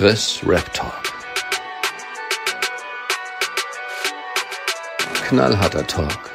[0.00, 1.12] Chris Rap Talk.
[5.28, 6.30] Knallharter Talk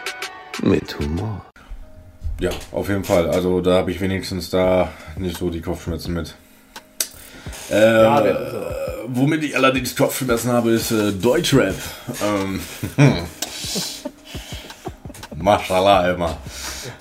[0.61, 1.43] mit Humor.
[2.39, 3.27] Ja, auf jeden Fall.
[3.27, 6.35] Also da habe ich wenigstens da nicht so die Kopfschmerzen mit.
[7.71, 8.65] Äh, Ja, so.
[9.07, 11.73] womit ich allerdings Kopfschmerzen habe, ist äh, Deutschrap.
[12.23, 12.59] Ähm,
[15.35, 16.37] Mashallah immer.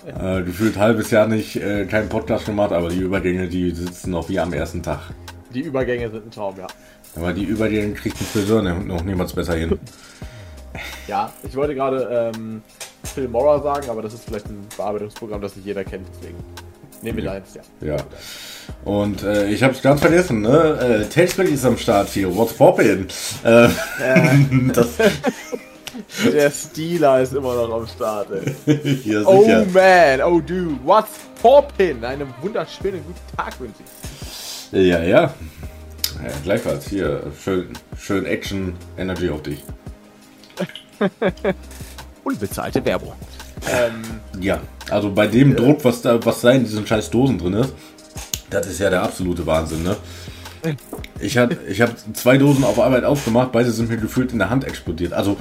[0.07, 4.31] Äh, gefühlt halbes Jahr nicht äh, keinen Podcast gemacht, aber die Übergänge, die sitzen noch
[4.31, 5.11] wie am ersten Tag.
[5.55, 6.67] Die Übergänge sind ein Traum, ja.
[7.17, 9.79] Aber die Übergänge kriegt ein Friseur ne- noch niemals besser hin.
[11.07, 12.63] Ja, ich wollte gerade ähm,
[13.15, 16.39] Filmora sagen, aber das ist vielleicht ein Bearbeitungsprogramm, das nicht jeder kennt, deswegen.
[17.03, 17.63] Nehmen wir eins, ja.
[17.87, 17.97] Ja.
[18.85, 21.05] Und äh, ich habe es ganz vergessen, ne?
[21.05, 22.35] Äh, Tailspin ist am Start hier.
[22.35, 23.07] What's poppin'?
[23.45, 23.69] Äh,
[26.33, 29.01] Der Steeler ist immer noch am Start, ey.
[29.05, 32.03] ja, Oh man, oh dude, what's poppin'?
[32.05, 34.14] Einen wunderschönen guten Tag wünsche ich.
[34.75, 35.21] Ja, ja.
[35.23, 36.89] Ja, gleichfalls.
[36.89, 39.63] Hier, schön, schön Action, Energy auf dich.
[42.25, 43.13] Unbezahlte Werbung.
[43.71, 44.03] Ähm,
[44.41, 47.73] Ja, also bei dem Druck, was da, was da in diesen scheiß Dosen drin ist,
[48.51, 49.97] das ist ja der absolute Wahnsinn, ne?
[51.21, 54.51] Ich habe ich hab zwei Dosen auf Arbeit aufgemacht, beide sind mir gefühlt in der
[54.51, 55.13] Hand explodiert.
[55.13, 55.37] Also,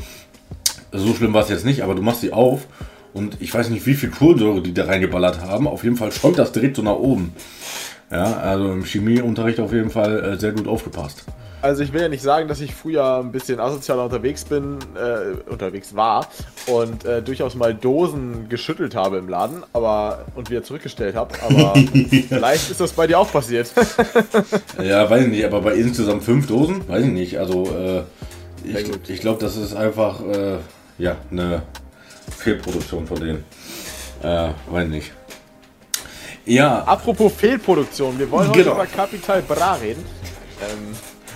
[0.92, 2.68] so schlimm war es jetzt nicht, aber du machst sie auf
[3.14, 5.68] und ich weiß nicht, wie viel Kohlensäure die da reingeballert haben.
[5.68, 7.34] Auf jeden Fall schäumt das direkt so nach oben.
[8.14, 11.24] Ja, also im Chemieunterricht auf jeden Fall äh, sehr gut aufgepasst.
[11.64, 15.50] also ich will ja nicht sagen, dass ich früher ein bisschen asozialer unterwegs bin, äh,
[15.50, 16.28] unterwegs war
[16.68, 21.34] und äh, durchaus mal Dosen geschüttelt habe im Laden, aber und wieder zurückgestellt habe.
[21.42, 21.74] Aber
[22.30, 23.74] vielleicht ist das bei dir auch passiert.
[24.84, 27.40] Ja, weiß ich nicht, aber bei insgesamt fünf Dosen, weiß ich nicht.
[27.40, 28.02] Also, äh,
[28.64, 30.58] ich, ich glaube, das ist einfach, äh,
[31.00, 31.64] ja, eine
[32.38, 33.44] Fehlproduktion von denen.
[34.22, 35.14] Äh, weiß nicht.
[36.46, 38.74] Ja, Apropos Fehlproduktion, wir wollen heute Genau.
[38.76, 40.04] über Capital Bra reden.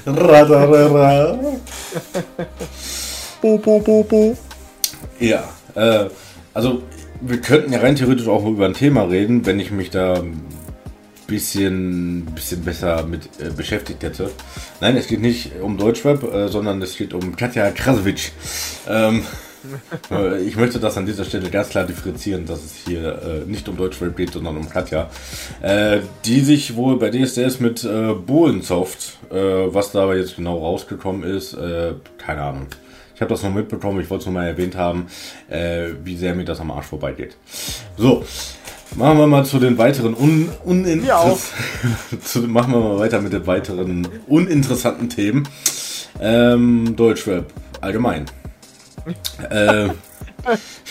[0.05, 1.39] Ähm, Radarara.
[3.41, 4.38] bo, bo, bo, bo.
[5.19, 5.44] Ja,
[5.75, 6.05] äh,
[6.53, 6.83] also
[7.22, 10.41] wir könnten ja rein theoretisch auch über ein Thema reden, wenn ich mich da ein
[11.25, 14.29] bisschen, bisschen besser mit äh, beschäftigt hätte.
[14.81, 18.31] Nein, es geht nicht um Deutschrap, äh, sondern es geht um Katja Krasowitsch.
[18.90, 19.23] Ähm, äh,
[20.45, 23.78] ich möchte das an dieser Stelle ganz klar differenzieren, dass es hier äh, nicht um
[23.78, 25.09] Deutschrap geht, sondern um Katja.
[25.61, 30.57] Äh, die sich wohl bei DSDS mit äh, Bohlensoft, äh, was da aber jetzt genau
[30.57, 32.67] rausgekommen ist, äh, keine Ahnung.
[33.16, 35.07] Ich habe das noch mitbekommen, ich wollte es nur mal erwähnt haben,
[35.50, 37.35] äh, wie sehr mir das am Arsch vorbeigeht.
[37.97, 38.23] So,
[38.95, 40.49] machen wir mal zu den weiteren un
[42.23, 45.47] zu, machen wir mal weiter mit den weiteren uninteressanten Themen.
[46.19, 47.51] Ähm, Deutschrap
[47.81, 48.25] allgemein.
[49.50, 49.90] Äh,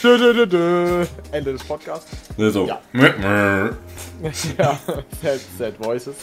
[0.03, 1.04] dö, dö, dö, dö.
[1.32, 2.10] Ende des Podcasts.
[2.37, 2.66] so.
[2.66, 2.81] Ja.
[4.59, 4.78] ja,
[5.22, 6.15] sad, sad voices.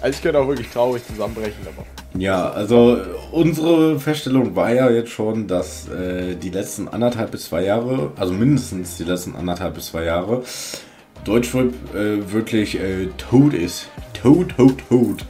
[0.00, 1.86] Also ich könnte auch wirklich traurig zusammenbrechen, aber
[2.20, 2.98] Ja, also
[3.32, 8.32] unsere Feststellung war ja jetzt schon, dass äh, die letzten anderthalb bis zwei Jahre, also
[8.32, 10.42] mindestens die letzten anderthalb bis zwei Jahre,
[11.24, 13.88] Deutschrap äh, wirklich äh, tot ist.
[14.22, 15.24] Tot, tot, tot.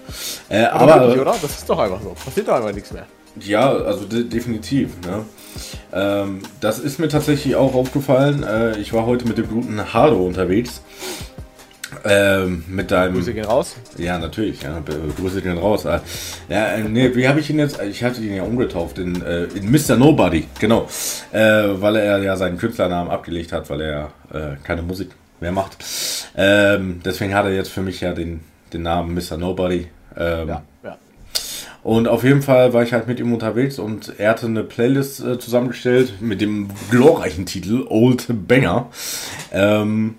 [0.48, 1.34] Äh, aber, aber wirklich, oder?
[1.42, 2.10] Das ist doch einfach so.
[2.10, 3.06] Passiert doch einfach nichts mehr.
[3.40, 4.90] Ja, also de definitiv.
[5.06, 5.24] Ne?
[5.92, 8.42] Ähm, das ist mir tatsächlich auch aufgefallen.
[8.42, 10.82] Äh, ich war heute mit dem guten Hardo unterwegs.
[12.04, 13.14] Ähm, mit deinem.
[13.14, 13.76] Grüße gehen raus.
[13.96, 14.62] Ja, natürlich.
[14.62, 15.84] Ja, Be- Grüße gehen raus.
[15.86, 16.00] Äh,
[16.48, 17.80] Ja, äh, nee, wie habe ich ihn jetzt?
[17.82, 19.96] Ich hatte ihn ja umgetauft in, äh, in Mr.
[19.96, 20.86] Nobody, genau.
[21.32, 21.40] Äh,
[21.80, 25.10] weil er ja seinen Künstlernamen abgelegt hat, weil er äh, keine Musik
[25.40, 25.78] mehr macht.
[26.36, 28.40] Ähm, deswegen hat er jetzt für mich ja den,
[28.72, 29.38] den Namen Mr.
[29.38, 29.88] Nobody.
[30.16, 30.62] Ähm, ja.
[31.82, 35.20] Und auf jeden Fall war ich halt mit ihm unterwegs und er hatte eine Playlist
[35.20, 38.88] äh, zusammengestellt mit dem glorreichen Titel Old Banger.
[39.52, 40.16] Ähm,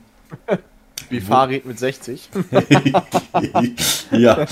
[1.09, 2.29] Wie Farid mit 60.
[4.11, 4.45] ja,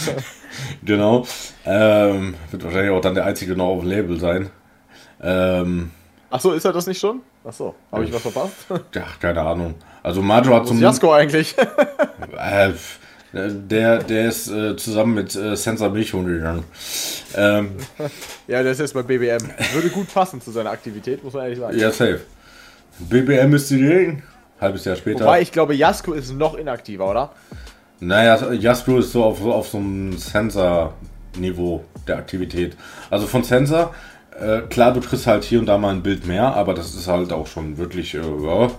[0.84, 1.26] genau.
[1.66, 4.50] Ähm, wird wahrscheinlich auch dann der einzige noch auf dem Label sein.
[5.22, 5.92] Ähm,
[6.30, 7.22] Achso, ist er das nicht schon?
[7.44, 8.66] Achso, habe ich was verpasst?
[8.94, 9.76] ja, keine Ahnung.
[10.04, 11.56] Also Majo hat zum Jasko eigentlich?
[11.58, 12.72] äh,
[13.50, 16.64] der, der ist äh, zusammen mit äh, Sensor Milchhuhn gegangen.
[17.36, 17.72] Ähm,
[18.48, 19.44] ja, der ist bei BBM.
[19.74, 21.78] Würde gut passen zu seiner Aktivität, muss man ehrlich sagen.
[21.78, 22.22] ja, safe.
[23.00, 24.24] BBM ist die Gegend.
[24.60, 25.22] Halbes Jahr später.
[25.22, 27.32] Wobei ich glaube, Jasko ist noch inaktiver, oder?
[28.00, 32.76] Naja, Jaspro ist so auf, auf so einem Sensor-Niveau der Aktivität.
[33.10, 33.94] Also von Sensor,
[34.40, 37.08] äh, klar, du kriegst halt hier und da mal ein Bild mehr, aber das ist
[37.08, 38.72] halt auch schon wirklich, äh, ja.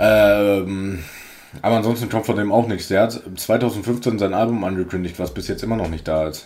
[0.00, 1.04] Ähm,
[1.62, 2.88] aber ansonsten kommt von dem auch nichts.
[2.88, 6.44] Der hat 2015 sein Album angekündigt, was bis jetzt immer noch nicht da ist.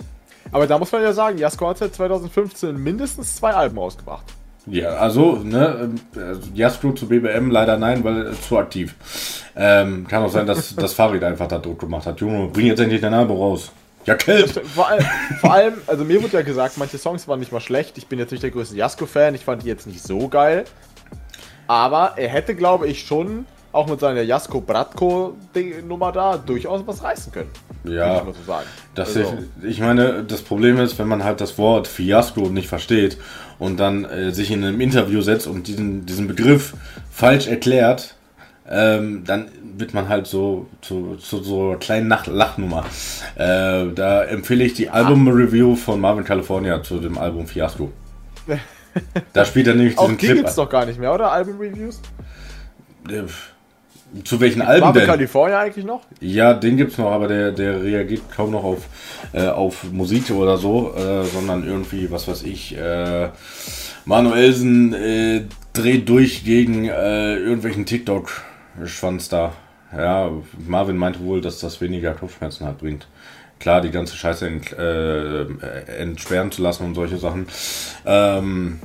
[0.50, 4.24] Aber da muss man ja sagen, Jasko hat seit 2015 mindestens zwei Alben rausgebracht.
[4.66, 8.94] Ja, also, ne, äh, Jaspro zu BBM leider nein, weil äh, zu aktiv.
[9.56, 12.20] Ähm, kann auch sein, dass das Farid einfach da Druck gemacht hat.
[12.20, 13.72] Junge, bring jetzt endlich dein Album raus.
[14.06, 14.64] Ja, Kelp.
[14.66, 15.04] Vor allem,
[15.40, 17.98] vor allem, also mir wurde ja gesagt, manche Songs waren nicht mal schlecht.
[17.98, 20.64] Ich bin jetzt nicht der größte Jasko-Fan, ich fand die jetzt nicht so geil.
[21.66, 25.34] Aber er hätte, glaube ich, schon auch mit seiner Jasko Bratko
[25.86, 27.50] Nummer da durchaus was reißen können.
[27.84, 28.66] Ja, ich, mal so sagen.
[28.94, 29.38] Das also.
[29.62, 33.18] ich, ich meine, das Problem ist, wenn man halt das Wort Fiasko nicht versteht
[33.58, 36.74] und dann äh, sich in einem Interview setzt und diesen, diesen Begriff
[37.10, 38.14] falsch erklärt,
[38.68, 42.84] ähm, dann wird man halt so zu, zu so einer kleinen Nach Lachnummer.
[43.34, 47.90] Äh, da empfehle ich die Album-Review von Marvin California zu dem Album Fiasco.
[49.32, 50.36] Da spielt er nämlich diesen Auch die Clip.
[50.36, 51.32] gibt's doch gar nicht mehr, oder?
[51.32, 52.00] Album-Reviews?
[53.08, 53.22] Äh,
[54.24, 55.10] zu welchen Alben Marvin denn?
[55.10, 56.02] California eigentlich noch?
[56.20, 58.78] Ja, den gibt's noch, aber der, der reagiert kaum noch auf,
[59.32, 63.28] äh, auf Musik oder so, äh, sondern irgendwie, was weiß ich, äh,
[64.04, 65.42] Manuelsen äh,
[65.72, 69.52] dreht durch gegen äh, irgendwelchen TikTok-Schwanz da.
[69.96, 70.30] Ja,
[70.66, 73.06] Marvin meinte wohl, dass das weniger Kopfschmerzen halt bringt.
[73.58, 75.44] Klar, die ganze Scheiße ent, äh,
[75.98, 77.46] entsperren zu lassen und solche Sachen.
[78.04, 78.80] Ähm,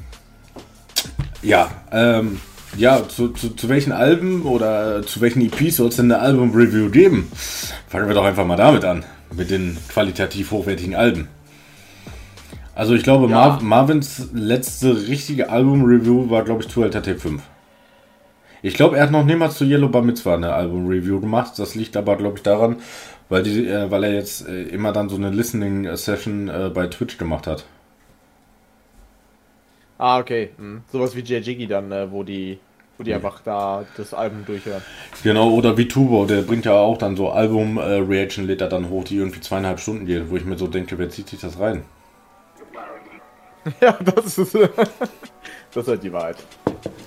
[1.41, 2.39] ja, ähm,
[2.75, 6.89] ja, zu, zu, zu welchen Alben oder zu welchen EPs soll es denn eine Album-Review
[6.89, 7.31] geben?
[7.87, 9.05] Fangen wir doch einfach mal damit an.
[9.33, 11.27] Mit den qualitativ hochwertigen Alben.
[12.75, 13.35] Also ich glaube, ja.
[13.35, 17.41] Mar Marvins letzte richtige Album-Review war, glaube ich, Tour Tape 5.
[18.61, 21.53] Ich glaube, er hat noch niemals zu Yellow Bar Mitzvah eine Album-Review gemacht.
[21.57, 22.77] Das liegt aber, glaube ich, daran,
[23.29, 27.17] weil, die, äh, weil er jetzt äh, immer dann so eine Listening-Session äh, bei Twitch
[27.17, 27.65] gemacht hat.
[29.97, 30.51] Ah, okay.
[30.57, 30.81] Hm.
[30.91, 31.43] Sowas wie J.
[31.43, 32.59] Jiggy dann, äh, wo die
[32.97, 34.81] wo die einfach da das Album durchhören.
[35.23, 39.17] Genau, oder wie Tubo, der bringt ja auch dann so Album-Reaction-Litter äh, dann hoch, die
[39.17, 41.83] irgendwie zweieinhalb Stunden gehen, wo ich mir so denke, wer zieht sich das rein?
[43.81, 44.55] Ja, das ist,
[45.73, 46.37] das ist halt die Wahrheit.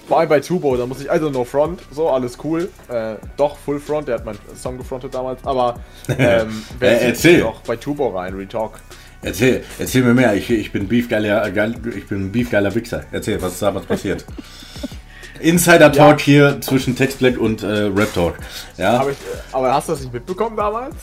[0.06, 2.68] Vor allem bei Tubo, da muss ich, also no front, so, alles cool.
[2.88, 5.76] Äh, doch, Full Front, der hat meinen Song gefrontet damals, aber
[6.18, 7.40] ähm, wer äh, erzähl.
[7.40, 8.72] doch bei Tubo rein, Retalk.
[9.22, 10.34] Erzähl, erzähl mir mehr.
[10.34, 13.04] Ich, ich bin beefgeiler, geil, ich bin beefgeiler Wichser.
[13.12, 14.24] Erzähl, was ist damals passiert?
[15.40, 16.24] Insider Talk ja.
[16.24, 18.38] hier zwischen Text Black und äh, Rap Talk.
[18.76, 19.00] Ja.
[19.00, 19.16] Aber, ich,
[19.52, 20.94] aber, hast du das nicht mitbekommen damals?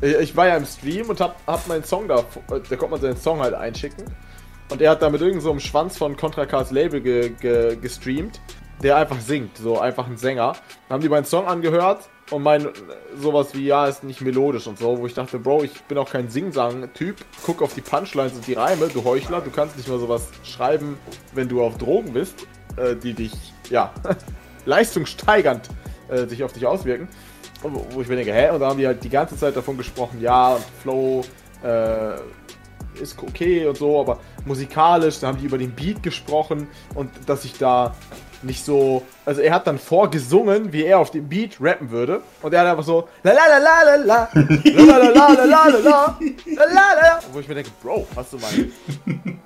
[0.00, 3.00] Ich, ich, war ja im Stream und hab, hab meinen Song da, da konnte man
[3.00, 4.04] seinen Song halt einschicken.
[4.70, 8.40] Und er hat da mit irgendeinem so Schwanz von Contra Cars Label ge, ge, gestreamt,
[8.82, 10.52] der einfach singt, so einfach ein Sänger.
[10.88, 12.68] Dann haben die meinen Song angehört und mein
[13.20, 16.10] sowas wie, ja, ist nicht melodisch und so, wo ich dachte, Bro, ich bin auch
[16.10, 19.98] kein Sing-Sang-Typ, guck auf die Punchlines und die Reime, du Heuchler, du kannst nicht mal
[19.98, 20.98] sowas schreiben,
[21.34, 22.46] wenn du auf Drogen bist,
[22.76, 23.32] äh, die dich,
[23.68, 23.92] ja,
[24.64, 25.68] leistungssteigernd
[26.08, 27.08] äh, sich auf dich auswirken.
[27.62, 28.50] Wo, wo ich mir denke, hä?
[28.50, 31.22] Und da haben die halt die ganze Zeit davon gesprochen, ja, Flow,
[31.62, 32.14] äh,
[33.00, 37.44] ist okay und so, aber musikalisch, da haben die über den Beat gesprochen und dass
[37.44, 37.94] ich da
[38.42, 39.02] nicht so.
[39.24, 42.22] Also er hat dann vorgesungen, wie er auf dem Beat rappen würde.
[42.42, 44.28] Und er hat einfach so la la la la la la
[44.64, 46.16] la la la la
[46.54, 48.50] la la Wo ich mir denke, Bro, hast du mal.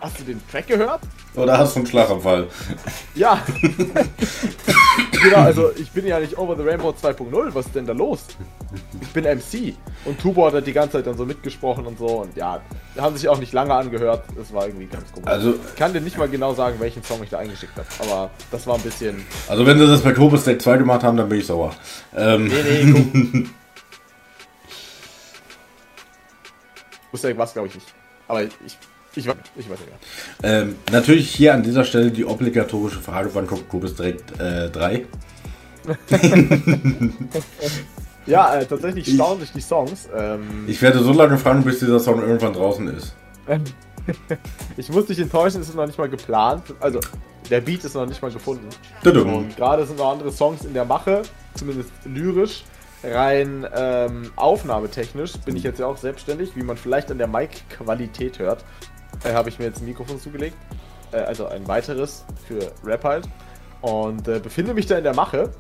[0.00, 1.00] Hast du den Track gehört?
[1.35, 2.49] Oder hast du einen Schlaganfall?
[3.14, 3.43] Ja.
[5.25, 8.26] Genau, also ich bin ja nicht Over the Rainbow 2.0, was ist denn da los?
[9.00, 9.75] Ich bin MC.
[10.05, 12.06] Und Tubo hat halt die ganze Zeit dann so mitgesprochen und so.
[12.06, 12.61] Und ja,
[12.99, 14.25] haben sich auch nicht lange angehört.
[14.37, 15.29] Das war irgendwie ganz komisch.
[15.29, 17.87] Also, ich kann dir nicht mal genau sagen, welchen Song ich da eingeschickt habe.
[18.00, 19.25] Aber das war ein bisschen.
[19.49, 21.75] Also wenn sie das bei Cobus Deck 2 gemacht haben, dann bin ich sauer.
[22.17, 22.49] Ähm.
[22.49, 23.49] Nee, nee, guck.
[27.12, 27.94] Wusste was glaube ich nicht.
[28.27, 28.77] Aber ich, ich,
[29.16, 29.93] weiß, ich weiß nicht.
[30.43, 35.06] Ähm, natürlich hier an dieser Stelle die obligatorische Frage, wann kommt Cobus direkt äh, 3?
[38.27, 40.08] ja, äh, tatsächlich staunen sich die Songs.
[40.17, 43.15] Ähm, ich werde so lange fragen, bis dieser Song irgendwann draußen ist.
[44.77, 46.65] ich muss dich enttäuschen, es ist noch nicht mal geplant.
[46.81, 47.00] Also,
[47.50, 48.69] der Beat ist noch nicht mal gefunden.
[49.05, 51.22] Und gerade sind noch andere Songs in der Mache,
[51.55, 52.65] zumindest lyrisch.
[53.03, 58.39] Rein ähm, aufnahmetechnisch bin ich jetzt ja auch selbstständig, wie man vielleicht an der Mic-Qualität
[58.39, 58.65] hört.
[59.24, 60.56] Äh, Habe ich mir jetzt ein Mikrofon zugelegt.
[61.12, 63.28] Äh, also ein weiteres für Rap halt.
[63.81, 65.50] Und äh, befinde mich da in der Mache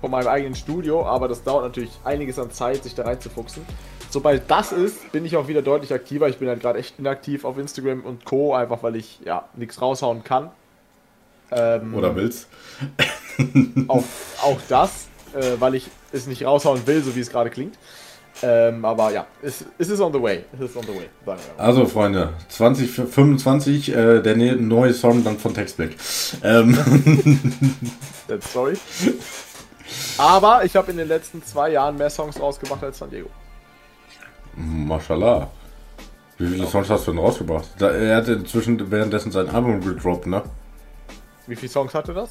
[0.00, 3.64] von meinem eigenen Studio, aber das dauert natürlich einiges an Zeit, sich da reinzufuchsen.
[4.10, 6.28] Sobald das ist, bin ich auch wieder deutlich aktiver.
[6.28, 9.80] Ich bin halt gerade echt inaktiv auf Instagram und Co., einfach weil ich ja nichts
[9.82, 10.50] raushauen kann.
[11.50, 12.48] Ähm, Oder willst.
[13.88, 14.04] auch,
[14.42, 17.76] auch das, äh, weil ich es nicht raushauen will, so wie es gerade klingt.
[18.42, 20.44] Ähm, aber ja, es, ist on the way.
[20.54, 21.36] Es ist on the way.
[21.56, 25.96] Also, Freunde, 2025, äh, der ne-, neue Song dann von Textback.
[26.42, 26.76] Ähm.
[28.52, 28.74] Sorry.
[30.18, 33.30] Aber ich habe in den letzten zwei Jahren mehr Songs rausgebracht als San Diego.
[34.54, 35.50] Mashallah.
[36.38, 37.66] Wie viele Songs hast du denn rausgebracht?
[37.78, 40.42] Da, er hat inzwischen währenddessen sein Album gedroppt, ne?
[41.46, 42.30] Wie viele Songs hatte das?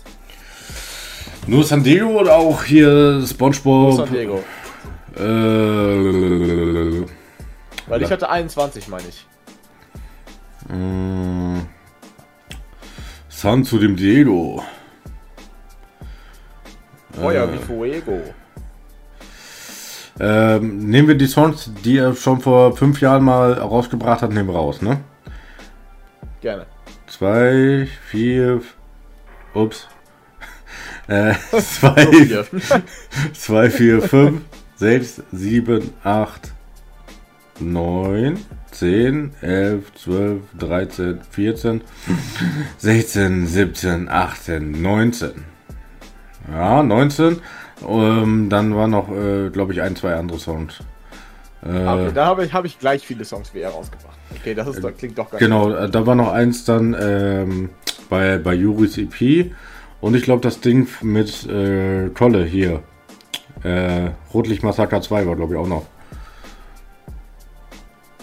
[1.48, 3.96] Nur San Diego oder auch hier SpongeBob?
[3.96, 4.44] Nur San Diego.
[5.16, 7.06] Äh,
[7.88, 9.26] Weil ich hatte 21, meine ich.
[10.68, 11.60] Mm.
[13.30, 14.64] San zu dem Diego.
[17.14, 17.54] Feuer Äh.
[17.54, 18.22] wie Fuego.
[20.20, 24.48] Ähm, nehmen wir die Songs, die er schon vor fünf Jahren mal rausgebracht hat, nehmen
[24.48, 25.02] wir raus, ne?
[26.42, 26.66] Gerne.
[27.08, 28.62] Zwei, vier,
[29.54, 29.88] ups.
[31.08, 32.46] Äh, zwei,
[33.34, 34.42] zwei, vier, fünf,
[34.76, 36.54] sechs, sieben, acht,
[37.60, 38.38] neun,
[38.72, 41.82] zehn, elf, zwölf, dreizehn, vierzehn,
[42.78, 45.46] sechzehn, siebzehn, achtzehn, neunzehn.
[46.52, 47.38] Ja, 19.
[47.88, 50.80] Ähm, dann waren noch, äh, glaube ich, ein, zwei andere Songs.
[51.66, 54.16] Äh, Okay, da habe ich, hab ich gleich viele Songs wie er rausgebracht.
[54.40, 57.70] Okay, das ist, doch- klingt doch ganz Genau, äh, da war noch eins dann ähm,
[58.10, 59.52] bei, bei Juris EP.
[60.02, 62.84] Und ich glaube, das Ding mit äh, Kolle hier.
[63.66, 65.86] Äh, Rotlicht Massaker 2 war, glaube ich, auch noch.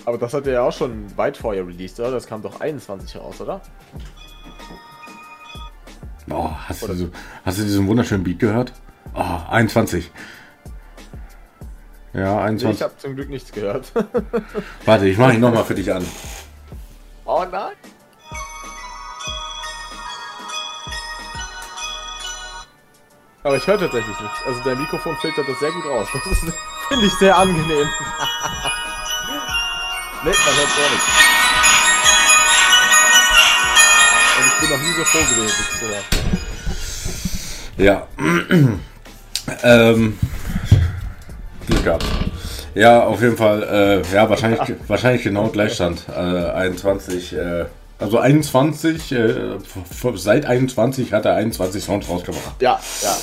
[0.05, 2.13] Aber das hat er ja auch schon weit vorher released, oder?
[2.13, 3.61] Das kam doch 21 raus, oder?
[6.31, 7.11] Oh, hast, du, so-
[7.45, 8.73] hast du diesen wunderschönen Beat gehört?
[9.15, 10.11] Oh, 21.
[12.15, 12.71] Ja, Nee, 21.
[12.79, 13.93] ich habe zum Glück nichts gehört.
[14.85, 16.05] Warte, ich mache ihn nochmal für dich an.
[17.25, 17.73] oh nein!
[23.45, 24.39] Aber ich höre tatsächlich nichts.
[24.47, 26.07] Also der Mikrofon filtert das sehr gut raus.
[26.13, 26.23] Das
[26.89, 27.67] finde ich sehr angenehm.
[27.69, 27.89] ne,
[30.25, 31.07] man hört gar nichts.
[34.39, 35.65] Und ich bin noch nie so froh gewesen.
[35.87, 36.01] Oder?
[37.85, 38.07] Ja.
[39.63, 40.19] ähm.
[41.67, 42.07] Glück gehabt.
[42.75, 43.63] Ja, auf jeden Fall.
[43.63, 46.07] Äh, ja, wahrscheinlich, wahrscheinlich genau Gleichstand.
[46.09, 47.37] Äh, 21.
[47.37, 47.67] Äh,
[48.03, 49.13] also 21.
[49.13, 49.35] Äh,
[50.15, 52.61] seit 21 hat er 21 Songs rausgebracht.
[52.61, 53.17] Ja, ja.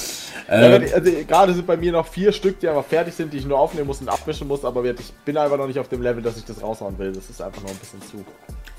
[0.50, 3.38] Äh, ja also, gerade sind bei mir noch vier Stück, die einfach fertig sind, die
[3.38, 4.95] ich nur aufnehmen muss und abmischen muss, aber ich
[5.25, 7.12] bin einfach noch nicht auf dem Level, dass ich das raushauen will.
[7.12, 8.25] Das ist einfach noch ein bisschen zu,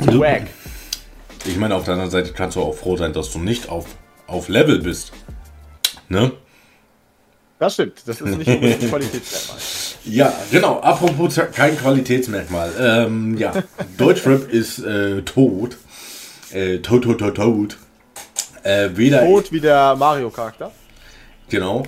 [0.04, 0.42] zu Du- wack.
[1.46, 3.86] ich meine, auf der anderen Seite kannst du auch froh sein, dass du nicht auf,
[4.26, 5.12] auf Level bist.
[6.08, 6.32] Ne?
[7.60, 9.58] Das stimmt, das ist nicht unbedingt ein Qualitätsmerkmal.
[10.06, 10.80] Ja, genau.
[10.80, 12.72] Apropos kein Qualitätsmerkmal.
[12.80, 13.52] Ähm, ja,
[13.98, 15.76] Deutschrap ist äh, tot.
[16.52, 17.76] Äh, tot, tot, tot, tot.
[18.62, 20.72] Äh, weder Tot wie der Mario-Charakter.
[21.48, 21.84] Genau.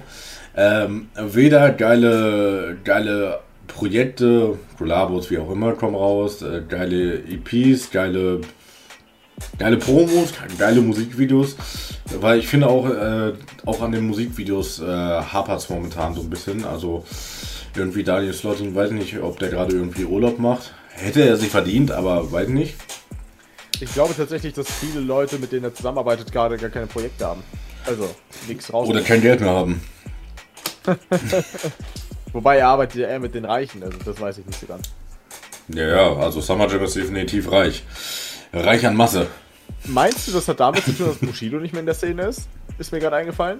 [0.56, 6.42] Ähm, weder geile, geile Projekte, Kollabos, wie auch immer, kommen raus.
[6.42, 8.40] Äh, geile EPs, geile,
[9.58, 11.56] geile Promos, geile Musikvideos.
[12.20, 13.32] Weil ich finde auch, äh,
[13.66, 16.64] auch an den Musikvideos äh, hapert es momentan so ein bisschen.
[16.64, 17.04] Also
[17.76, 20.72] irgendwie Daniel Slotting, weiß nicht, ob der gerade irgendwie Urlaub macht.
[20.90, 22.76] Hätte er sich verdient, aber weiß nicht.
[23.82, 27.42] Ich glaube tatsächlich, dass viele Leute, mit denen er zusammenarbeitet, gerade gar keine Projekte haben.
[27.84, 28.08] Also,
[28.46, 28.88] nichts raus.
[28.88, 29.82] Oder kein Geld mehr haben.
[32.32, 34.88] Wobei er arbeitet ja eher mit den Reichen, also das weiß ich nicht so ganz.
[35.66, 37.82] Ja, ja, also Summer Jam ist definitiv reich.
[38.52, 39.26] Reich an Masse.
[39.84, 42.42] Meinst du, das hat damit zu tun, dass Bushido nicht mehr in der Szene ist?
[42.78, 43.58] Ist mir gerade eingefallen.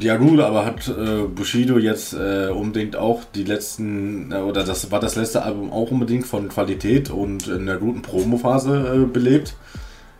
[0.00, 4.90] Ja gut, aber hat äh, Bushido jetzt äh, unbedingt auch die letzten, äh, oder das
[4.90, 9.54] war das letzte Album auch unbedingt von Qualität und in einer guten Promophase äh, belebt?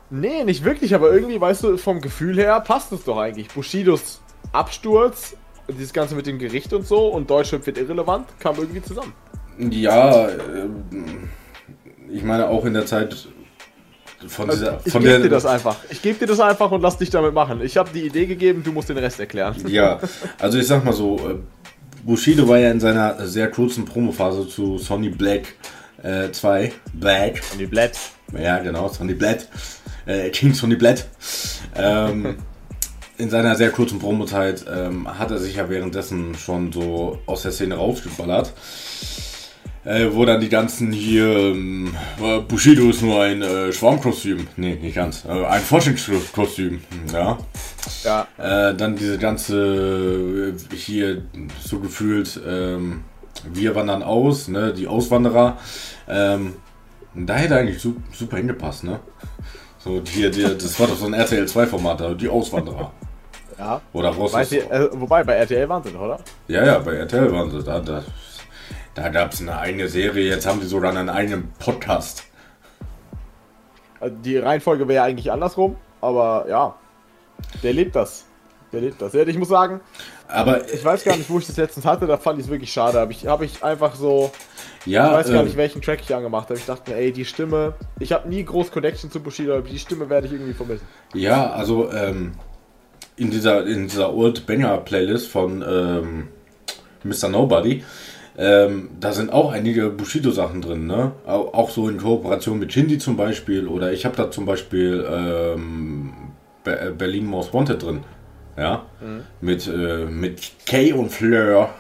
[0.09, 3.49] Nee, nicht wirklich, aber irgendwie, weißt du, vom Gefühl her passt es doch eigentlich.
[3.49, 4.21] Bushidos
[4.53, 5.37] Absturz,
[5.69, 9.13] dieses Ganze mit dem Gericht und so und Deutschland wird irrelevant, kam irgendwie zusammen.
[9.59, 10.69] Ja, äh,
[12.09, 13.29] ich meine auch in der Zeit
[14.29, 15.77] von Also, dieser, ich gebe dir das einfach.
[15.91, 17.61] Ich gebe dir das einfach und lass dich damit machen.
[17.63, 19.57] Ich habe die Idee gegeben, du musst den Rest erklären.
[19.69, 20.01] Ja,
[20.39, 21.35] also ich sag mal so, äh,
[22.05, 25.55] Bushido war ja in seiner sehr kurzen Promophase zu Sonny Black
[26.03, 27.99] 2, Black, Und die Blatt.
[28.39, 29.49] Ja, genau, Sonny Blatt.
[30.07, 31.07] Äh, King Sonny Blatt.
[31.75, 32.37] Ähm,
[33.19, 37.53] in seiner sehr kurzen Promozeit ähm, hat er sich ja währenddessen schon so aus der
[37.53, 38.53] Szene rausgeballert.
[39.87, 44.49] Äh, wo dann die ganzen hier, ähm, äh, Bushido ist nur ein äh, Schwarmkostüm.
[44.57, 45.25] Nee, nicht ganz.
[45.25, 46.81] Äh, ein Forschungskostüm.
[47.13, 47.39] Ja.
[48.03, 48.27] Ja.
[48.37, 51.23] Äh, dann diese ganze äh, hier
[51.65, 53.05] so gefühlt, ähm,
[53.53, 55.57] wir wandern aus, ne, die Auswanderer.
[56.09, 56.55] Ähm,
[57.15, 58.99] da hätte eigentlich su super hingepasst, ne?
[59.79, 62.91] So hier, die, das war doch so ein RTL 2 Format, da, die Auswanderer.
[63.57, 63.81] ja.
[63.93, 64.33] Oder raus.
[64.33, 66.19] Weißt du, äh, wobei, bei RTL waren sie doch, oder?
[66.49, 67.79] Ja, ja, bei RTL waren sie da.
[67.79, 68.03] Da,
[68.97, 72.25] da gab es eine eigene Serie, jetzt haben sie sogar einen eigenen Podcast.
[74.01, 76.75] Also Die Reihenfolge wäre ja eigentlich andersrum, aber ja.
[77.63, 78.25] Der lebt das.
[78.73, 79.15] Der lebt das.
[79.15, 79.81] Ich muss sagen,
[80.29, 82.73] Aber ich weiß gar nicht, wo ich das letztens hatte, da fand ich es wirklich
[82.73, 82.99] schade.
[82.99, 84.33] Habe ich, hab ich einfach so.
[84.87, 86.59] ja, Ich weiß gar ähm, nicht, welchen Track ich angemacht habe.
[86.59, 87.75] Ich dachte mir, ey, die Stimme.
[88.01, 90.87] Ich habe nie groß Connection zu Bushido, aber die Stimme werde ich irgendwie vermissen.
[91.15, 92.33] Ja, also ähm,
[93.17, 96.29] in dieser in dieser Old Banger Playlist von ähm,
[97.05, 97.29] Mr.
[97.29, 97.85] Nobody
[98.39, 101.13] Ähm, da sind auch einige Bushido-Sachen drin, ne?
[101.27, 103.67] Auch, so in Kooperation mit Shindy zum Beispiel.
[103.67, 106.13] Oder ich habe da zum Beispiel ähm,
[106.63, 108.05] Be äh, Berlin Most Wanted drin.
[108.57, 108.85] Ja?
[109.01, 109.23] Mhm.
[109.41, 111.71] Mit, äh, mit Kay und Fleur.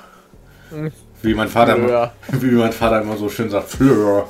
[0.71, 0.93] Mhm.
[1.23, 2.13] Wie mein Vater, Fleur.
[2.41, 4.27] wie mein Vater immer so schön sagt, Fleur.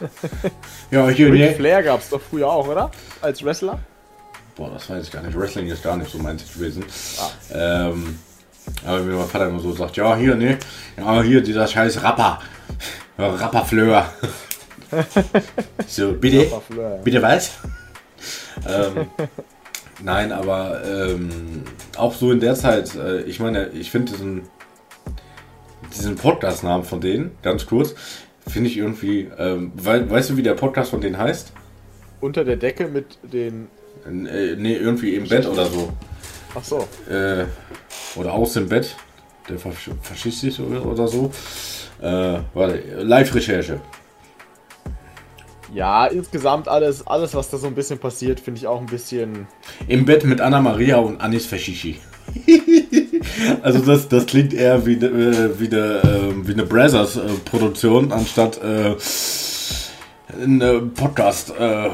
[0.90, 1.56] ja, hier, Ric?
[1.56, 2.90] Flair gab es doch früher auch, oder?
[3.20, 3.78] Als Wrestler?
[4.56, 5.38] Boah, das weiß ich gar nicht.
[5.38, 6.84] Wrestling ist gar nicht so mein gewesen.
[7.18, 7.88] Ah.
[7.88, 8.18] Ähm,
[8.84, 10.58] aber wie mein Vater immer so sagt, ja, hier, ne,
[10.96, 12.40] ja, hier, dieser scheiß Rapper.
[13.18, 14.06] Rapperfleur.
[15.86, 16.50] so, bitte,
[17.04, 17.58] bitte was?
[18.68, 19.06] ähm,
[20.02, 21.62] nein, aber ähm,
[21.96, 24.42] auch so in der Zeit, äh, ich meine, ich finde diesen,
[25.94, 27.94] diesen Podcast-Namen von denen, ganz kurz,
[28.46, 31.52] finde ich irgendwie, ähm, we weißt du, wie der Podcast von denen heißt?
[32.20, 33.68] Unter der Decke mit den...
[34.06, 35.92] Äh, nee, irgendwie im Bett oder so.
[36.54, 36.88] Ach so.
[37.08, 37.44] Äh,
[38.16, 38.96] oder aus dem Bett,
[39.48, 41.30] der faschistisch oder, oder so.
[42.00, 43.80] Äh, warte, Live-Recherche.
[45.72, 49.46] Ja, insgesamt alles, alles, was da so ein bisschen passiert, finde ich auch ein bisschen.
[49.86, 52.00] Im Bett mit Anna Maria und Anis Faschichi.
[53.62, 58.96] also das, das klingt eher wie, äh, wie, eine, äh, wie eine Brazzers-Produktion, anstatt äh,
[60.32, 61.90] ein äh, Podcast-Teil.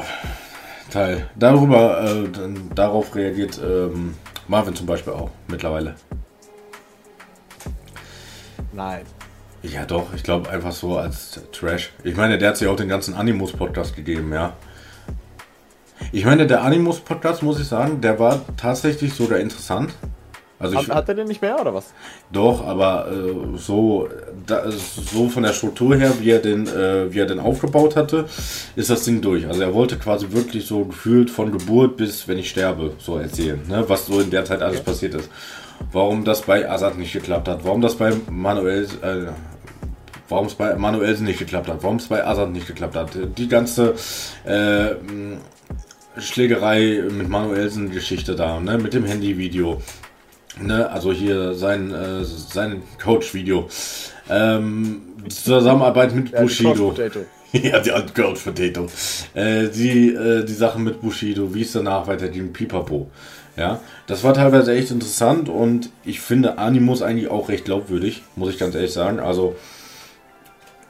[0.95, 2.29] Äh, Darüber, äh,
[2.75, 4.15] darauf reagiert ähm,
[4.49, 5.95] Marvin zum Beispiel auch mittlerweile.
[8.73, 9.03] Nein.
[9.63, 11.93] Ja, doch, ich glaube einfach so als Trash.
[12.05, 14.53] Ich meine, der hat sich auch den ganzen Animus-Podcast gegeben, ja.
[16.13, 19.93] Ich meine, der Animus-Podcast, muss ich sagen, der war tatsächlich sogar interessant.
[20.59, 21.93] Also ich, hat, er den nicht mehr oder was?
[22.33, 24.09] Doch, aber äh, so,
[24.47, 28.25] da, so von der Struktur her, wie er, den, äh, wie er den aufgebaut hatte,
[28.75, 29.47] ist das Ding durch.
[29.47, 33.61] Also er wollte quasi wirklich so gefühlt von Geburt bis wenn ich sterbe, so erzählen,
[33.69, 33.85] ne?
[33.87, 34.91] was so in der Zeit alles okay.
[34.91, 35.31] passiert ist.
[35.93, 39.27] Warum das bei Assad nicht geklappt hat, warum das bei Manuel, äh,
[40.29, 43.11] warum es bei Manuelsen nicht geklappt hat, warum es bei Assad nicht geklappt hat.
[43.37, 43.95] Die ganze
[44.45, 44.95] äh,
[46.19, 48.79] Schlägerei mit Manuelsen Geschichte da, ne?
[48.79, 49.83] mit dem Handyvideo.
[50.61, 53.69] Ne, also hier sein, äh, sein Coach-Video.
[54.31, 56.95] Ähm, Zusammenarbeit mit ja, Bushido.
[57.53, 58.87] ja, die alte Coach Potato.
[59.35, 63.11] Äh, die, äh, die Sachen mit Bushido, wie es danach weiterging, Pipapo.
[63.57, 68.51] Ja, das war teilweise echt interessant und ich finde Animus eigentlich auch recht glaubwürdig, muss
[68.51, 69.19] ich ganz ehrlich sagen.
[69.19, 69.57] Also,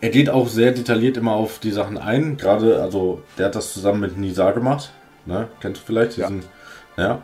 [0.01, 2.37] er geht auch sehr detailliert immer auf die Sachen ein.
[2.37, 4.91] Gerade, also, der hat das zusammen mit Nisa gemacht.
[5.27, 5.49] Ne?
[5.61, 6.17] Kennst du vielleicht?
[6.17, 6.43] Diesen,
[6.97, 7.05] ja.
[7.05, 7.23] ja.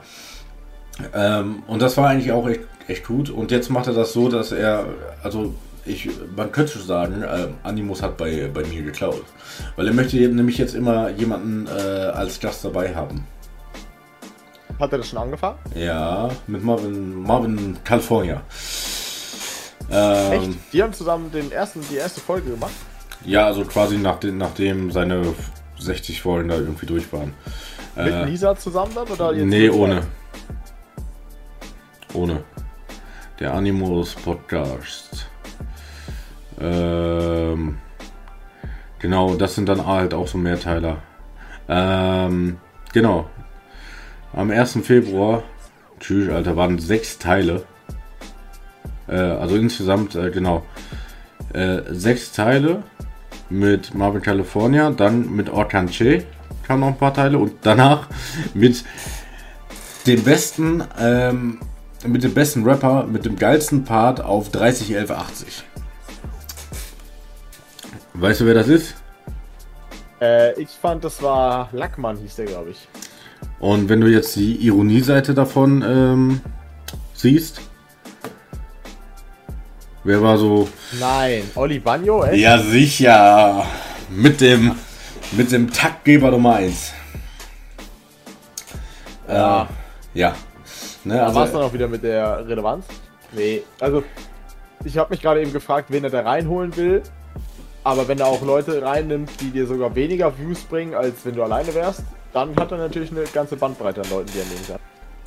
[1.14, 3.30] Ähm, und das war eigentlich auch echt, echt gut.
[3.30, 4.86] Und jetzt macht er das so, dass er,
[5.22, 9.24] also ich, man könnte sagen, äh, Animus hat bei, bei mir geklaut.
[9.76, 13.26] Weil er möchte nämlich jetzt immer jemanden äh, als Gast dabei haben.
[14.78, 15.58] Hat er das schon angefangen?
[15.74, 18.42] Ja, mit Marvin, Marvin California.
[19.90, 20.50] Ähm, Echt?
[20.72, 22.72] Die haben zusammen den ersten, die erste Folge gemacht?
[23.24, 25.22] Ja, also quasi nach den, nachdem seine
[25.78, 27.34] 60 Folgen da irgendwie durch waren.
[27.96, 29.08] Mit äh, Lisa zusammen dann?
[29.08, 30.02] Oder jetzt nee, ohne.
[32.14, 32.44] Ohne.
[33.40, 35.28] Der Animus Podcast.
[36.60, 37.78] Ähm,
[38.98, 40.98] genau, das sind dann halt auch so Mehrteiler.
[41.68, 42.58] Ähm,
[42.92, 43.28] genau.
[44.34, 44.78] Am 1.
[44.82, 45.42] Februar,
[46.00, 47.64] tschüss, Alter, waren sechs Teile.
[49.08, 50.64] Äh, also insgesamt, äh, genau.
[51.52, 52.82] Äh, sechs Teile
[53.50, 56.24] mit Marvin California, dann mit Orkan Che
[56.62, 58.08] kamen noch ein paar Teile und danach
[58.54, 58.84] mit
[60.06, 61.60] dem besten ähm,
[62.06, 65.64] mit dem besten Rapper, mit dem geilsten Part auf 30, 11, 80.
[68.14, 68.94] Weißt du, wer das ist?
[70.20, 72.88] Äh, ich fand, das war Lackmann, hieß der, glaube ich.
[73.58, 76.40] Und wenn du jetzt die Ironie-Seite davon ähm,
[77.14, 77.60] siehst,
[80.04, 80.68] wer war so.
[81.00, 82.40] Nein, Oli Bagno, echt?
[82.40, 83.66] Ja, sicher.
[84.10, 84.72] Mit dem,
[85.32, 86.92] mit dem Taktgeber Nummer 1.
[89.28, 89.62] Ja.
[89.62, 89.66] Äh,
[90.18, 90.34] ja.
[91.04, 92.86] Ne, also, war es dann auch wieder mit der Relevanz?
[93.32, 94.04] Nee, also
[94.84, 97.02] ich habe mich gerade eben gefragt, wen er da reinholen will.
[97.84, 101.42] Aber wenn er auch Leute reinnimmt, die dir sogar weniger Views bringen, als wenn du
[101.42, 104.78] alleine wärst, dann hat er natürlich eine ganze Bandbreite an Leuten, die er nehmen kann.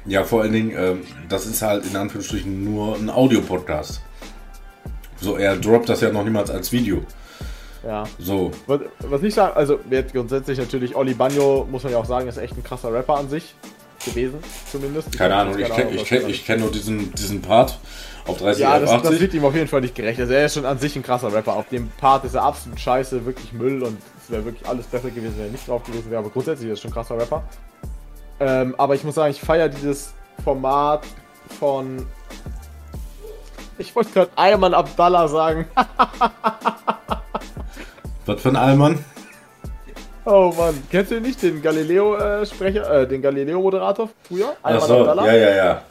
[0.05, 4.01] Ja, vor allen Dingen, ähm, das ist halt in Anführungsstrichen nur ein Audio-Podcast.
[5.17, 7.01] So, er droppt das ja noch niemals als Video.
[7.85, 8.03] Ja.
[8.19, 8.51] So.
[8.67, 12.27] Was, was ich sage, also jetzt grundsätzlich natürlich, Oli Bagno, muss man ja auch sagen,
[12.27, 13.55] ist echt ein krasser Rapper an sich
[14.05, 14.39] gewesen,
[14.71, 15.09] zumindest.
[15.11, 17.77] Ich keine Ahnung, ich kenne ich kenn, ich kenn nur diesen, diesen Part
[18.25, 20.19] auf 30 Ja, das, das, wird ihm auf jeden Fall nicht gerecht.
[20.19, 21.53] Also er ist schon an sich ein krasser Rapper.
[21.53, 25.09] Auf dem Part ist er absolut scheiße, wirklich Müll und es wäre wirklich alles besser
[25.09, 26.19] gewesen, wenn er nicht drauf gewesen wäre.
[26.19, 27.43] Aber grundsätzlich ist er schon ein krasser Rapper.
[28.39, 30.13] Ähm, aber ich muss sagen, ich feiere dieses
[30.43, 31.05] Format
[31.59, 32.05] von
[33.77, 35.65] Ich wollte gerade Ayman Abdallah sagen.
[38.25, 39.05] Was für ein Allmann?
[40.25, 44.55] Oh Mann, kennst du nicht den Galileo-Sprecher, äh, den Galileo-Moderator früher?
[44.63, 45.81] Ayman Achso, ja, ja, ja.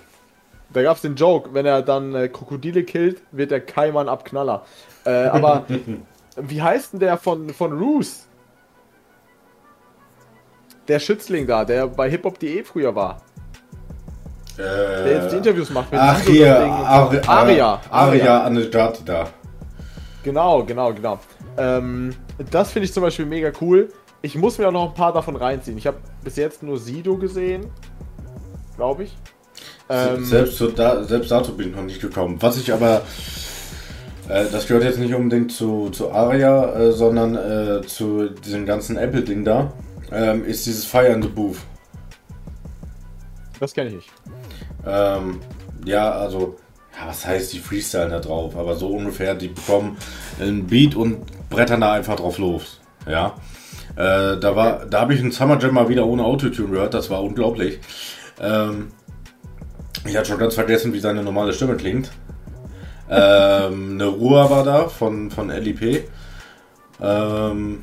[0.73, 4.65] Da gab es den Joke, wenn er dann äh, Krokodile killt, wird der Kaiman Abknaller.
[5.07, 5.65] Äh, aber
[6.37, 8.27] wie heißt denn der von, von Roos?
[10.89, 13.19] Der Schützling da, der bei hiphop.de früher war.
[14.59, 17.31] Der jetzt die Interviews macht mit Äh, Ach Sido hier, und so.
[17.31, 17.81] Aria, Aria.
[17.91, 19.29] Aria Anejati da.
[20.25, 21.21] Genau, genau, genau.
[21.57, 22.15] Ähm,
[22.51, 23.91] das finde ich zum Beispiel mega cool.
[24.25, 25.77] Ich muss mir auch noch ein paar davon reinziehen.
[25.77, 27.67] Ich habe bis jetzt nur Sido gesehen,
[28.75, 29.15] glaube ich.
[29.91, 32.41] Ähm, Selbst, so da, selbst dazu bin ich noch nicht gekommen.
[32.41, 33.03] Was ich aber,
[34.31, 38.97] äh, das gehört jetzt nicht unbedingt zu, zu Aria, äh, sondern äh, zu diesem ganzen
[38.97, 39.75] Apple-Ding da,
[40.11, 41.59] ähm, ist dieses Fire in the Booth.
[43.61, 44.13] das kenne ich nicht.
[44.87, 45.41] Ähm,
[45.85, 46.57] ja, also,
[46.99, 48.57] ja, was heißt die Freestyle da drauf?
[48.57, 49.99] Aber so ungefähr, die bekommen
[50.41, 51.19] einen Beat und
[51.51, 52.81] brettern da einfach drauf los.
[53.07, 53.35] Ja.
[53.97, 57.11] Äh, da war, da habe ich einen Summer Jam mal wieder ohne Autotune gehört, das
[57.11, 57.79] war unglaublich.
[58.41, 58.89] Ähm,
[60.07, 62.11] ich hatte schon ganz vergessen, wie seine normale Stimme klingt.
[63.09, 66.09] ähm, eine Ruhe war da von, von LIP.
[67.01, 67.81] Ähm,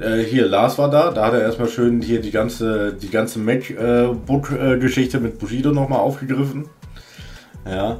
[0.00, 3.38] äh, hier, Lars war da, da hat er erstmal schön hier die ganze, die ganze
[3.38, 6.68] MacBook-Geschichte mit Bushido nochmal aufgegriffen.
[7.64, 7.98] Ja.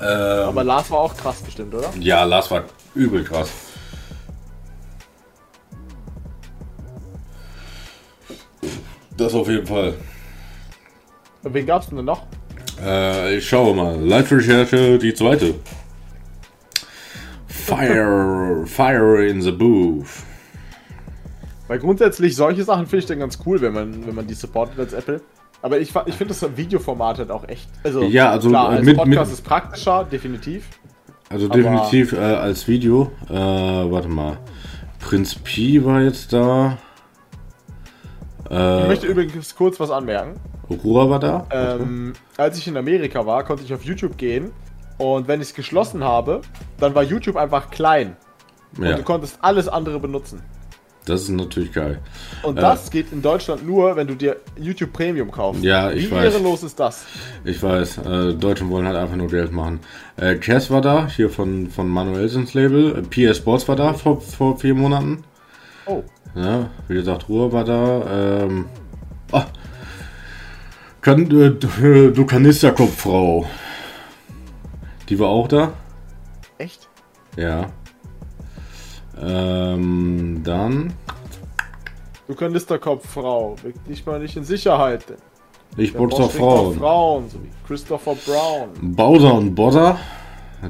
[0.00, 1.90] Ähm, Aber Lars war auch krass bestimmt, oder?
[2.00, 3.50] ja, Lars war übel krass.
[9.20, 9.92] Das auf jeden Fall.
[11.42, 12.26] Und wen gab's denn noch?
[12.82, 13.96] Äh, ich schaue mal.
[14.00, 15.54] Live-Recherche, die zweite.
[17.46, 20.06] Fire, Fire in the Booth.
[21.68, 24.78] Weil grundsätzlich solche Sachen finde ich dann ganz cool, wenn man, wenn man die supportet
[24.78, 25.20] als Apple.
[25.62, 27.68] Aber ich, ich finde das Videoformat halt auch echt.
[27.84, 30.64] Also, Ja, also, klar, äh, als mit- Podcast mit- ist praktischer, definitiv.
[31.28, 33.12] Also definitiv äh, als Video.
[33.28, 34.38] Äh, warte mal.
[34.98, 36.78] Prinz Pi war jetzt da.
[38.50, 40.40] Ich Äh, möchte übrigens kurz was anmerken.
[40.84, 41.46] Ruhr war da.
[41.52, 44.50] Ähm, als ich in Amerika war, konnte ich auf YouTube gehen.
[44.98, 46.40] Und wenn ich es geschlossen habe,
[46.78, 48.16] dann war YouTube einfach klein.
[48.76, 50.42] Und ja, du konntest alles andere benutzen.
[51.06, 51.98] das ist natürlich geil.
[52.42, 52.60] Und Äh.
[52.60, 55.62] das geht in Deutschland nur, wenn du dir YouTube Premium kaufst.
[55.64, 56.34] Ja, ich Wie weiß.
[56.34, 57.06] ehrenlos ist das?
[57.44, 59.80] Ich weiß, äh, Deutschen wollen halt einfach nur Geld machen.
[60.16, 62.98] Äh, Cass war da, hier von, von Manuelsens Label.
[62.98, 65.24] Äh, PS Sports war da vor, vor vier Monaten.
[65.90, 66.04] Oh,
[66.36, 68.42] Ja, wie gesagt, Ruhr war da.
[68.44, 68.66] Ähm,
[69.32, 69.46] ah,
[71.00, 73.46] kann, äh, du, du Kanisterkopffrau.
[75.08, 75.72] Die war auch da.
[76.58, 76.88] echt?
[77.36, 77.66] Ja.
[79.20, 80.92] Ähm, dann.
[82.28, 85.04] Du Kanisterkopffrau, wirkt dich mal nicht in Sicherheit.
[85.76, 86.78] Ich Boss doch Frauen.
[86.78, 88.68] Frauen, so wie Christopher Brown.
[88.94, 89.98] Bowser und Bozza,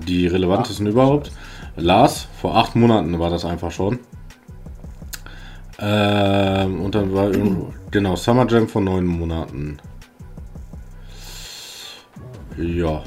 [0.06, 1.32] die relevantesten überhaupt.
[1.76, 3.98] Lars, vor acht Monaten war das einfach schon.
[5.80, 9.78] Ähm, und dann war irgendwo, genau, Summer Jam vor neun Monaten.
[12.58, 13.02] Ja.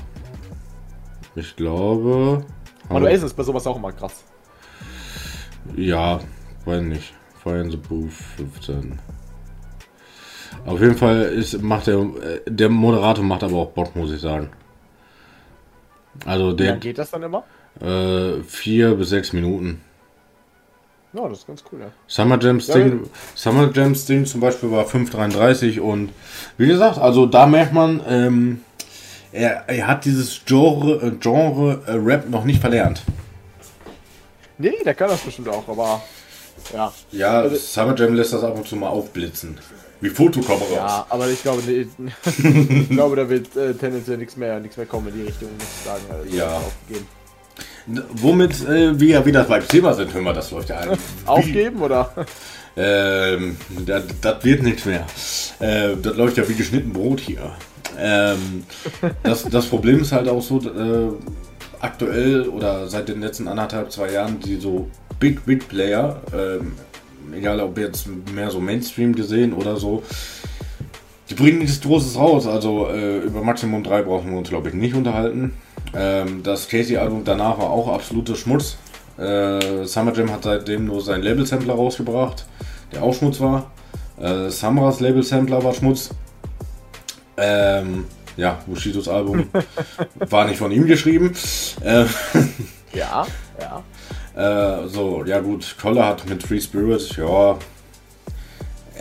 [1.36, 2.44] Ich glaube.
[2.90, 4.24] Manuelsen ist bei sowas auch immer krass.
[5.76, 6.20] Ja,
[6.66, 7.14] weiß nicht.
[7.44, 9.00] Fire in the Booth 15.
[10.66, 14.22] Auf jeden Fall ist, macht der, äh, der Moderator macht aber auch Bock, muss ich
[14.22, 14.50] sagen.
[16.26, 17.44] Also Wie der lange geht das dann immer?
[17.82, 19.82] äh, vier bis sechs Minuten.
[21.13, 21.91] Ja, das ist ganz cool, ja.
[22.08, 23.04] Summer Jams Ja, Ding,
[23.36, 26.10] Summer Jams Ding zum Beispiel war 5,33 und
[26.58, 28.62] wie gesagt, also da merkt man, ähm,
[29.32, 33.04] er, er hat dieses Genre, äh, Genre äh, Rap noch nicht verlernt.
[34.58, 36.02] Nee, der kann das bestimmt auch, aber
[36.73, 36.91] ja.
[37.12, 39.58] Ja, Also- Summer Jam lässt das ab und zu mal aufblitzen.
[40.02, 40.69] Wie Fotokameras.
[40.73, 41.88] Ja, aber ich glaube, nee,
[42.26, 45.63] ich glaube, da wird äh, tendenziell nichts mehr, nichts mehr kommen in die Richtung, muss
[45.80, 46.04] ich sagen.
[46.12, 46.58] Also, Ja.
[46.58, 47.08] Aufgegeben.
[47.86, 50.98] Womit äh, wir ja wieder beim Thema sind, hören wir, das läuft ja ein.
[51.26, 52.10] Aufgeben oder?
[52.76, 55.06] Ähm, das, das wird nichts mehr.
[55.60, 57.52] Äh, das läuft ja wie geschnitten Brot hier.
[58.00, 58.63] Ähm,
[59.24, 61.12] das, das Problem ist halt auch so, äh,
[61.84, 66.74] aktuell oder seit den letzten anderthalb, zwei Jahren, die so Big, Big Player, ähm,
[67.36, 70.02] egal ob jetzt mehr so Mainstream gesehen oder so,
[71.30, 72.48] die bringen nichts Großes raus.
[72.48, 75.54] Also äh, über Maximum 3 brauchen wir uns, glaube ich, nicht unterhalten.
[75.96, 78.78] Ähm, das Casey-Album danach war auch absoluter Schmutz.
[79.18, 82.46] Äh, Summer Jam hat seitdem nur seinen Label-Sampler rausgebracht,
[82.92, 83.72] der auch Schmutz war.
[84.20, 86.10] Äh, Samras Label-Sampler war Schmutz.
[87.38, 88.06] Ähm,
[88.38, 89.48] ja, Bushidos Album
[90.16, 91.34] war nicht von ihm geschrieben.
[91.82, 92.06] Äh,
[92.94, 93.26] Ja,
[93.60, 93.84] ja.
[94.84, 97.58] äh, so, ja gut, Koller hat mit Free Spirit, ja.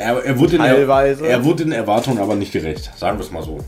[0.02, 1.26] Er, er, wurde in Teilweise.
[1.26, 3.58] er wurde den Erwartungen aber nicht gerecht, sagen wir es mal so.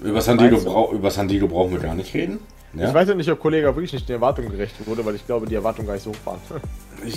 [0.00, 2.38] Über San, Diego brau über San Diego brauchen wir gar nicht reden.
[2.74, 5.24] Ja, Ich weiß ja nicht, ob Kollege wirklich nicht den Erwartungen gerecht wurde, weil ich
[5.26, 6.40] glaube, die Erwartungen gar nicht so hoch waren.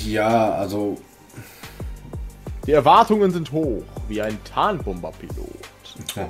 [0.06, 0.98] ja also
[2.66, 5.36] Die Erwartungen sind hoch, wie ein Tarnbomberpilot.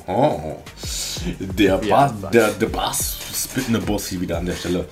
[0.08, 0.58] Oh,
[1.40, 2.32] der, Ja, Ba- sag.
[2.32, 4.86] der, der Bass, spittende Boss hier wieder an der Stelle.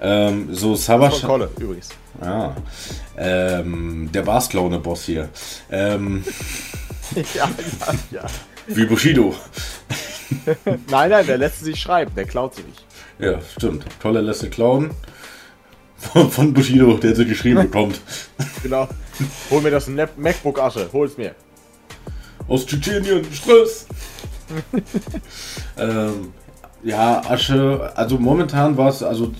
[0.00, 0.74] Ähm, so.
[0.76, 1.88] Von Kolle, übrigens.
[2.22, 2.56] Ja.
[3.16, 5.28] Ähm, der Bassklaune Boss hier.
[5.70, 6.24] Ähm,
[7.14, 8.24] ja, ja, ja.
[8.66, 9.34] wie Bushido.
[10.90, 12.84] Nein, nein, der lässt sie sich schreiben, der klaut sie nicht.
[13.20, 13.84] Ja, stimmt.
[14.02, 14.90] Tolle lässt sie klauen.
[15.98, 18.00] Von, von Bushido, der sie geschrieben bekommt.
[18.62, 18.88] Genau.
[19.50, 21.34] Hol mir das Nap- MacBook Asche, hol's mir.
[22.48, 23.86] Aus Tschetschenien, Stress.
[25.78, 26.32] ähm,
[26.84, 29.32] ja, Asche, also momentan war es, also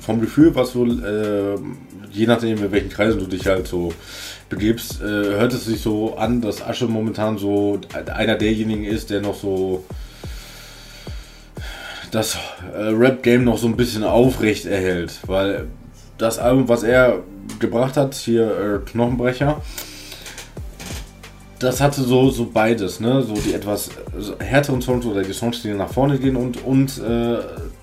[0.00, 3.92] vom Gefühl, was wohl, äh, je nachdem, in welchen Kreisen du dich halt so
[4.48, 9.20] begibst, äh, hört es sich so an, dass Asche momentan so einer derjenigen ist, der
[9.20, 9.84] noch so
[12.12, 12.38] das
[12.72, 15.66] äh, Rap-Game noch so ein bisschen aufrecht erhält, weil
[16.18, 17.22] das Album, was er
[17.58, 19.60] gebracht hat, hier äh, Knochenbrecher,
[21.58, 23.22] das hatte so, so beides, ne?
[23.22, 23.90] So die etwas
[24.38, 27.38] härteren Songs oder die Songs, die nach vorne gehen und, und äh,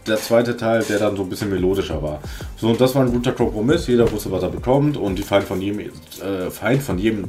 [0.05, 2.19] der zweite Teil, der dann so ein bisschen melodischer war.
[2.57, 3.87] So, und das war ein guter Kompromiss.
[3.87, 7.27] Jeder wusste, was er bekommt und die Feind von jedem, äh, Feind von jedem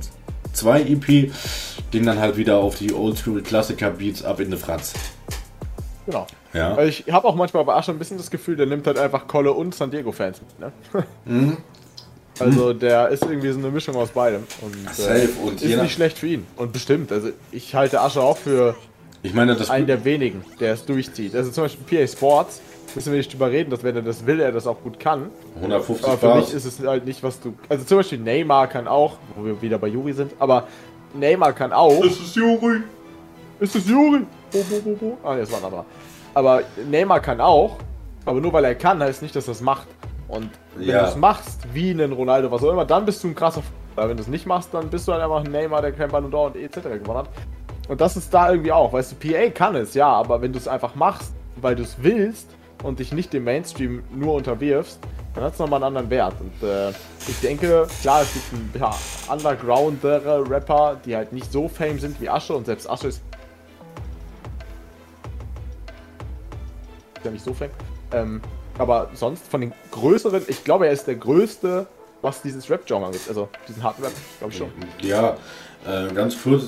[0.52, 1.32] zwei EP
[1.90, 4.92] ging dann halt wieder auf die Oldschool Klassiker Beats ab in die Fratz.
[6.06, 6.26] Genau.
[6.52, 6.78] Ja.
[6.82, 9.52] Ich habe auch manchmal bei Asche ein bisschen das Gefühl, der nimmt halt einfach Kolle
[9.52, 10.72] und San Diego-Fans mit, ne?
[11.24, 11.56] Mhm.
[12.38, 14.44] Also der ist irgendwie so eine Mischung aus beidem.
[14.60, 15.28] Und, äh, Safe.
[15.44, 16.46] Und ist nicht schlecht für ihn.
[16.56, 17.12] Und bestimmt.
[17.12, 18.74] Also ich halte Asche auch für
[19.22, 21.34] Ich meine, das einen der wenigen, der es durchzieht.
[21.34, 22.60] Also zum Beispiel PA Sports,
[22.94, 25.30] müssen wir nicht drüber reden, dass wenn er das will, er das auch gut kann.
[25.56, 26.46] 150 Aber für Bars.
[26.46, 27.54] mich ist es halt nicht, was du.
[27.68, 30.66] Also zum Beispiel Neymar kann auch, wo wir wieder bei Juri sind, aber
[31.14, 32.00] Neymar kann auch.
[32.02, 32.80] Das ist Juri.
[33.60, 34.26] Ist es Juri?
[34.50, 35.18] Bo, bo, bo, bo.
[35.22, 35.84] Ah, ne, das war ein anderer.
[36.34, 37.76] Aber Neymar kann auch,
[38.24, 39.86] aber nur weil er kann, heißt nicht, dass er es macht.
[40.34, 41.02] Und wenn Ja.
[41.02, 44.08] du es machst, wie einen Ronaldo, was auch immer, dann bist du ein krasser Fußballer.
[44.08, 46.30] Wenn du es nicht machst, dann bist du halt einfach ein Neymar, der kein Ballon
[46.32, 46.82] d'Or und etc.
[47.02, 47.28] gewonnen hat.
[47.88, 48.92] Und das ist da irgendwie auch.
[48.92, 51.96] Weißt du, PA kann es, ja, aber wenn du es einfach machst, weil du es
[52.02, 52.48] willst
[52.82, 54.98] und dich nicht dem Mainstream nur unterwirfst,
[55.34, 56.34] dann hat es nochmal einen anderen Wert.
[56.40, 56.90] Und äh,
[57.28, 58.96] ich denke, klar, es gibt ein paar
[59.30, 63.22] undergroundere Rapper, die halt nicht so fame sind wie Asche und selbst Asche ist
[67.24, 67.70] ja nicht so fame.
[68.12, 68.40] Ähm,
[68.78, 71.86] aber sonst von den größeren, ich glaube, er ist der größte,
[72.22, 73.28] was dieses Rap-Genre gibt.
[73.28, 74.70] Also diesen harten Rap, glaube ich schon.
[75.00, 75.36] Ja,
[75.86, 76.64] äh, ganz kurz.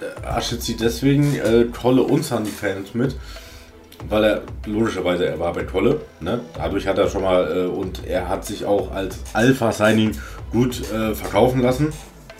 [0.00, 3.16] äh, Asche zieht deswegen äh, Kolle und Sunny-Fans mit,
[4.08, 6.00] weil er logischerweise er war bei Kolle.
[6.20, 6.40] Ne?
[6.56, 10.16] Dadurch hat er schon mal äh, und er hat sich auch als Alpha-Signing
[10.52, 11.92] gut äh, verkaufen lassen.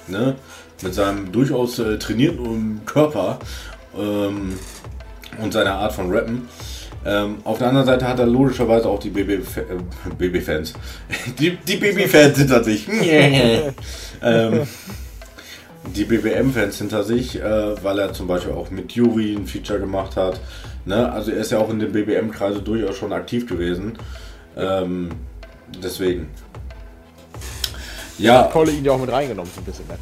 [0.09, 0.37] Ne?
[0.83, 3.39] Mit seinem durchaus äh, trainierten Körper
[3.97, 4.59] ähm,
[5.41, 6.49] und seiner Art von Rappen.
[7.05, 10.73] Ähm, auf der anderen Seite hat er logischerweise auch die BB-Fans.
[10.73, 10.75] Äh.
[11.39, 12.87] Die, die BB-Fans hinter sich.
[14.23, 14.67] ähm,
[15.97, 20.17] die BBM-Fans hinter sich, äh, weil er zum Beispiel auch mit Yuri ein Feature gemacht
[20.17, 20.41] hat.
[20.85, 21.11] Ne?
[21.11, 23.99] Also er ist ja auch in den BBM-Kreise durchaus schon aktiv gewesen.
[24.57, 25.11] Ähm,
[25.83, 26.29] deswegen.
[28.19, 29.87] Ja, Kolle ihn ja auch mit reingenommen, so ein bisschen.
[29.89, 29.97] Ne?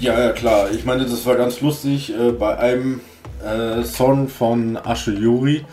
[0.00, 0.70] ja, ja, klar.
[0.70, 3.00] Ich meine, das war ganz lustig äh, bei einem
[3.42, 5.64] äh, Song von Asche Yuri.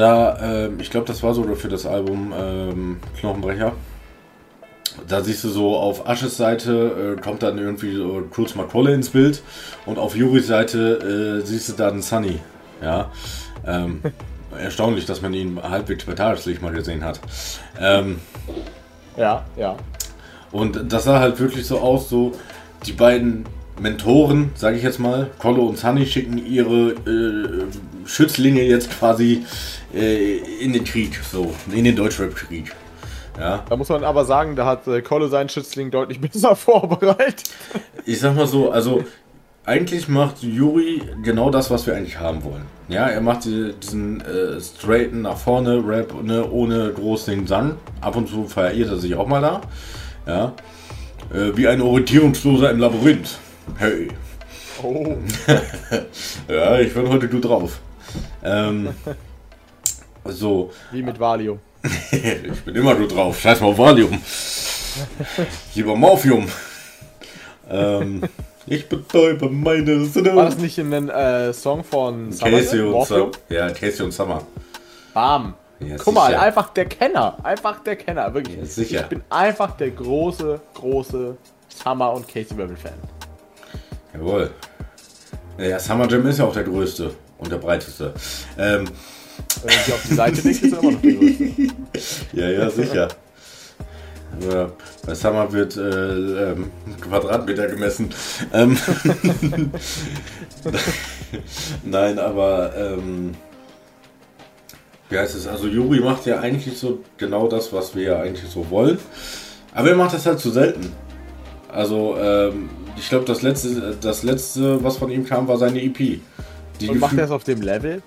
[0.00, 3.72] Da, ähm, ich glaube, das war sogar für das Album ähm, Knochenbrecher.
[5.06, 9.10] Da siehst du so auf Asches Seite äh, kommt dann irgendwie so Cruz McCauley ins
[9.10, 9.42] Bild
[9.84, 12.40] und auf Juris Seite äh, siehst du dann Sunny.
[12.80, 13.12] Ja.
[13.66, 14.00] Ähm,
[14.58, 17.20] erstaunlich, dass man ihn halbwegs bei Tageslicht mal gesehen hat.
[17.78, 18.20] Ähm,
[19.18, 19.76] Ja, ja.
[20.50, 22.32] und das sah halt wirklich so aus, so
[22.86, 23.44] die beiden
[23.78, 27.66] Mentoren, sage ich jetzt mal, Kollo und Sunny schicken ihre äh,
[28.14, 29.44] Schützlinge jetzt quasi
[29.94, 32.72] äh, in den Krieg, so, in den Deutschrap-Krieg.
[33.38, 37.44] Ja, Da muss man aber sagen, da hat äh, Kolle seinen Schützling deutlich besser vorbereitet.
[38.04, 39.04] ich sag mal so, also
[39.64, 42.64] eigentlich macht Yuri genau das, was wir eigentlich haben wollen.
[42.88, 47.76] Ja, er macht die- diesen äh, straighten nach vorne Rap ne, ohne großen Sang.
[48.00, 49.60] Ab und zu verirrt er sich auch mal da.
[50.26, 50.52] Ja,
[51.32, 53.38] äh, wie ein Orientierungsloser im Labyrinth.
[53.78, 54.08] Hey.
[54.82, 55.16] Oh.
[56.48, 57.78] Ja, ich bin heute gut drauf.
[58.42, 58.94] Ähm,
[60.24, 61.58] so, Wie mit Valium.
[62.10, 63.40] ich bin immer gut drauf.
[63.40, 64.20] Scheiß mal auf Valium.
[65.74, 66.46] Lieber Morphium.
[67.70, 68.22] Ähm,
[68.66, 70.34] ich betäube meine Sinne.
[70.36, 72.50] War das nicht in einem äh, Song von Summer?
[72.50, 73.06] Casey und?
[73.06, 73.30] Summer.
[73.48, 74.42] Ja, Casey und Summer.
[75.14, 75.54] Bam.
[75.78, 76.42] Ja, Guck mal, sicher.
[76.42, 77.38] einfach der Kenner.
[77.42, 78.58] Einfach der Kenner, wirklich.
[78.58, 79.00] Ja, sicher.
[79.00, 81.36] Ich bin einfach der große, große
[81.68, 82.92] Summer und Casey Rebel Fan.
[84.12, 84.50] Jawohl.
[85.56, 87.12] Ja, Summer Jam ist ja auch der größte.
[87.40, 88.12] Und der breiteste.
[88.58, 88.84] Ähm,
[89.62, 91.72] Wenn sich auf die Seite legt, ist er immer noch der größte.
[92.34, 93.08] ja, ja, sicher.
[94.40, 94.72] Aber
[95.06, 98.10] bei Summer wird äh, ähm, Quadratmeter gemessen.
[98.52, 98.78] Ähm,
[101.82, 103.34] Nein, aber ähm,
[105.08, 105.48] wie heißt es?
[105.48, 108.98] Also Juri macht ja eigentlich so genau das, was wir ja eigentlich so wollen.
[109.74, 110.92] Aber er macht das halt zu selten.
[111.68, 116.20] Also ähm, ich glaube, das letzte, das letzte, was von ihm kam, war seine EP.
[116.80, 118.02] Die Und macht gefühl- er es auf dem Level?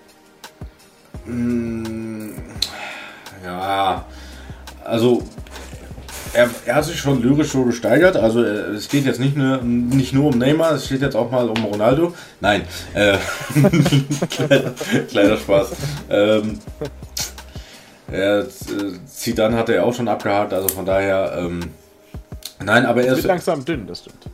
[1.25, 2.31] Mm,
[3.45, 4.05] Ja,
[4.83, 5.21] also
[6.33, 8.15] er, er hat sich schon lyrisch so gesteigert.
[8.17, 11.29] Also äh, es geht jetzt nicht nur, nicht nur um Neymar, es steht jetzt auch
[11.29, 12.13] mal um Ronaldo.
[12.41, 13.17] Nein, äh,
[14.29, 14.71] kleiner,
[15.09, 15.71] kleiner Spaß.
[16.09, 16.59] Ähm,
[18.11, 18.45] er, äh,
[19.05, 21.33] Zidane hat er auch schon abgehakt, also von daher.
[21.37, 21.59] Ähm,
[22.63, 23.25] nein, aber er Wird ist.
[23.25, 24.25] langsam dünn, das stimmt.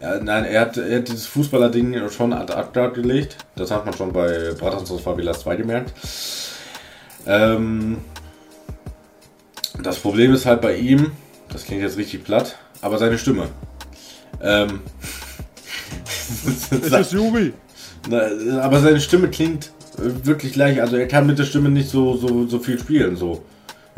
[0.00, 3.36] Ja, nein, er hat, er hat dieses Fußballer-Ding schon ad acta gelegt.
[3.56, 5.92] Das hat man schon bei Bratas aus Favelas 2 gemerkt.
[7.26, 7.98] Ähm,
[9.82, 11.12] das Problem ist halt bei ihm,
[11.50, 13.48] das klingt jetzt richtig platt, aber seine Stimme.
[14.40, 14.80] Ähm,
[16.46, 17.12] Es ist.
[18.08, 20.80] Na, aber seine Stimme klingt wirklich gleich.
[20.80, 23.16] Also er kann mit der Stimme nicht so, so, so viel spielen.
[23.16, 23.42] So.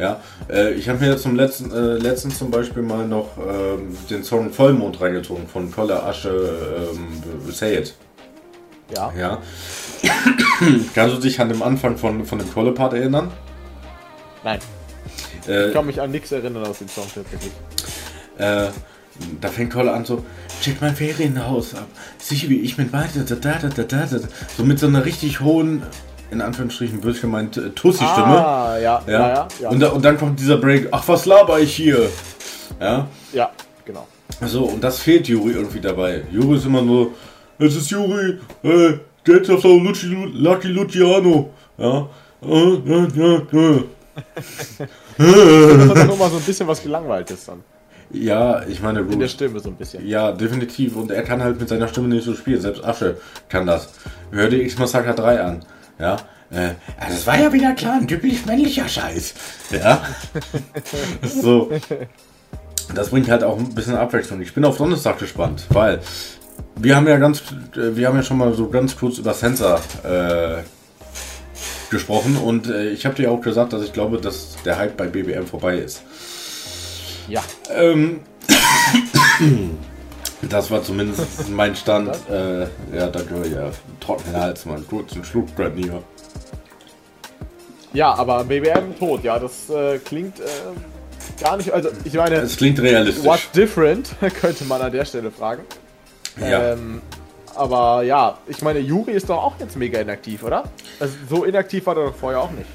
[0.01, 4.25] Ja, äh, ich habe mir zum letzten, äh, letzten zum Beispiel mal noch ähm, den
[4.25, 7.95] Song Vollmond reingezogen von Kolle Asche ähm, Say It.
[8.97, 9.13] Ja.
[9.17, 9.39] Ja.
[10.95, 13.31] Kannst du dich an den Anfang von, von dem Kolle-Part erinnern?
[14.43, 14.59] Nein.
[15.47, 17.53] Äh, Ich kann mich an nichts erinnern aus dem Song tatsächlich.
[18.39, 18.69] Äh,
[19.41, 20.25] da fängt Kolle an so,
[20.63, 21.87] check mein Ferienhaus ab.
[22.19, 24.19] Sicher wie ich mit weiter, da, da, da, da, da, da.
[24.57, 25.83] So mit so einer richtig hohen,
[26.31, 28.47] in Anführungsstrichen böse gemeint, äh, Tussi-Stimme.
[28.47, 29.49] Ah, ja, ja, ja.
[29.61, 32.09] Ja, Und, da, und dann kommt dieser Break, ach was laber ich hier?
[32.81, 33.51] Ja, ja
[33.85, 34.07] genau.
[34.47, 36.23] so, und das fehlt Juri irgendwie dabei.
[36.31, 37.13] Juri ist immer nur,
[37.59, 38.93] es ist Juri, äh,
[39.25, 41.51] Dance of Luci, Lucky Luciano.
[41.77, 42.09] Ja,
[42.43, 43.85] äh, äh, äh, äh.
[45.19, 47.63] Das hat dann immer so ein bisschen was Gelangweiltes dann.
[48.13, 49.15] Ja, ich meine, gut.
[49.15, 50.07] In der Stimme so ein bisschen.
[50.07, 50.97] Ja, definitiv.
[50.97, 52.61] Und er kann halt mit seiner Stimme nicht so spielen.
[52.61, 53.91] Selbst Asche kann das.
[54.33, 55.65] Hör dir X Massacre 3 an.
[56.01, 56.17] Ja.
[56.51, 56.75] Äh, ja,
[57.09, 59.35] das war ja wieder klar, ein typisch männlicher Scheiß.
[59.71, 60.03] Ja.
[61.23, 61.71] so.
[62.95, 64.41] Das bringt halt auch ein bisschen Abwechslung.
[64.41, 66.01] Ich bin auf Donnerstag gespannt, weil
[66.77, 67.43] wir haben ja ganz,
[67.77, 70.63] äh, wir haben ja schon mal so ganz kurz über Sensor äh,
[71.91, 75.07] gesprochen und äh, ich habe dir auch gesagt, dass ich glaube, dass der Hype bei
[75.07, 76.03] BBM vorbei ist.
[77.29, 77.43] Ja.
[77.73, 78.21] Ähm,
[80.49, 82.11] das war zumindest mein Stand.
[82.31, 82.63] Äh,
[82.97, 83.71] ja, danke, ja.
[84.01, 86.03] Trockener Hals, mal einen kurzen Schluck gerade hier.
[87.93, 90.45] Ja, aber BBM tot, ja, das äh, klingt äh,
[91.43, 91.73] gar nicht.
[91.73, 93.25] Also, ich meine, Es klingt realistisch.
[93.25, 95.63] what different, könnte man an der Stelle fragen.
[96.41, 96.73] Ja.
[96.73, 97.03] Ähm,
[97.57, 100.65] aber ja, ich meine, Juri ist doch auch jetzt mega inaktiv, oder?
[101.01, 102.69] Also, so inaktiv war er doch vorher auch nicht.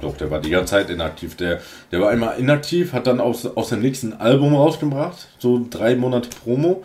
[0.00, 1.36] Doch, der war die ganze Zeit inaktiv.
[1.36, 1.60] Der,
[1.90, 5.28] der war einmal inaktiv, hat dann aus, aus dem nächsten Album rausgebracht.
[5.38, 6.84] So drei Monate Promo.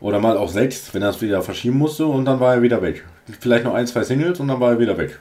[0.00, 2.06] Oder mal auch sechs, wenn er es wieder verschieben musste.
[2.06, 3.04] Und dann war er wieder weg.
[3.40, 5.18] Vielleicht noch ein, zwei Singles und dann war er wieder weg.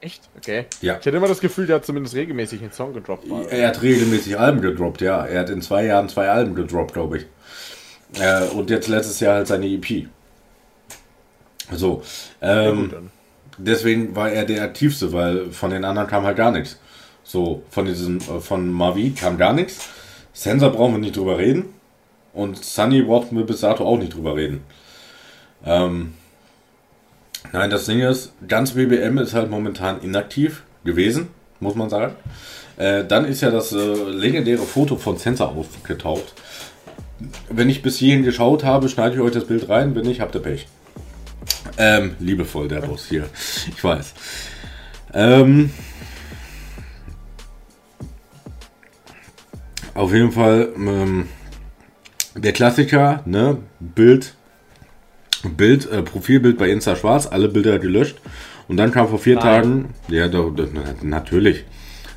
[0.00, 0.28] Echt?
[0.36, 0.66] Okay.
[0.80, 0.98] Ja.
[1.00, 3.24] Ich hatte immer das Gefühl, der hat zumindest regelmäßig einen Song gedroppt.
[3.50, 5.24] Er hat regelmäßig Alben gedroppt, ja.
[5.24, 7.26] Er hat in zwei Jahren zwei Alben gedroppt, glaube ich.
[8.20, 10.08] Äh, und jetzt letztes Jahr halt seine EP.
[11.70, 12.02] So.
[12.40, 13.10] Ja, Ähm, gut, dann.
[13.66, 16.78] Deswegen war er der aktivste, weil von den anderen kam halt gar nichts.
[17.24, 19.88] So, von diesem, äh, von Mavi kam gar nichts.
[20.32, 21.66] Sensor brauchen wir nicht drüber reden.
[22.32, 24.62] Und Sunny brauchten wir bis dato auch nicht drüber reden.
[25.64, 26.14] Ähm,
[27.52, 31.28] nein, das Ding ist, ganz BBM ist halt momentan inaktiv gewesen,
[31.60, 32.14] muss man sagen.
[32.78, 36.32] Äh, dann ist ja das äh, legendäre Foto von Sensor aufgetaucht.
[37.50, 39.94] Wenn ich bis hierhin geschaut habe, schneide ich euch das Bild rein.
[39.94, 40.66] Wenn nicht, habt ihr Pech.
[41.78, 43.28] Ähm, liebevoll, der Boss hier.
[43.68, 44.14] Ich weiß.
[45.14, 45.70] Ähm,
[49.94, 51.28] auf jeden Fall ähm,
[52.34, 53.58] der Klassiker, ne?
[53.80, 54.34] Bild,
[55.56, 58.20] Bild, äh, Profilbild bei Insta schwarz, alle Bilder gelöscht.
[58.68, 59.42] Und dann kam vor vier Nein.
[59.44, 61.64] Tagen, ja, doch, doch, na- natürlich.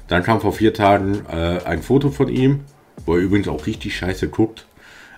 [0.07, 2.61] Dann kam vor vier Tagen äh, ein Foto von ihm,
[3.05, 4.65] wo er übrigens auch richtig scheiße guckt.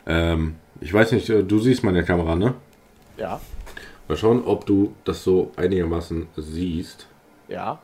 [0.08, 2.54] Ähm, ich weiß nicht, äh, du siehst meine Kamera, ne?
[3.18, 3.40] Ja.
[4.08, 7.08] Mal schauen, ob du das so einigermaßen siehst.
[7.48, 7.80] Ja.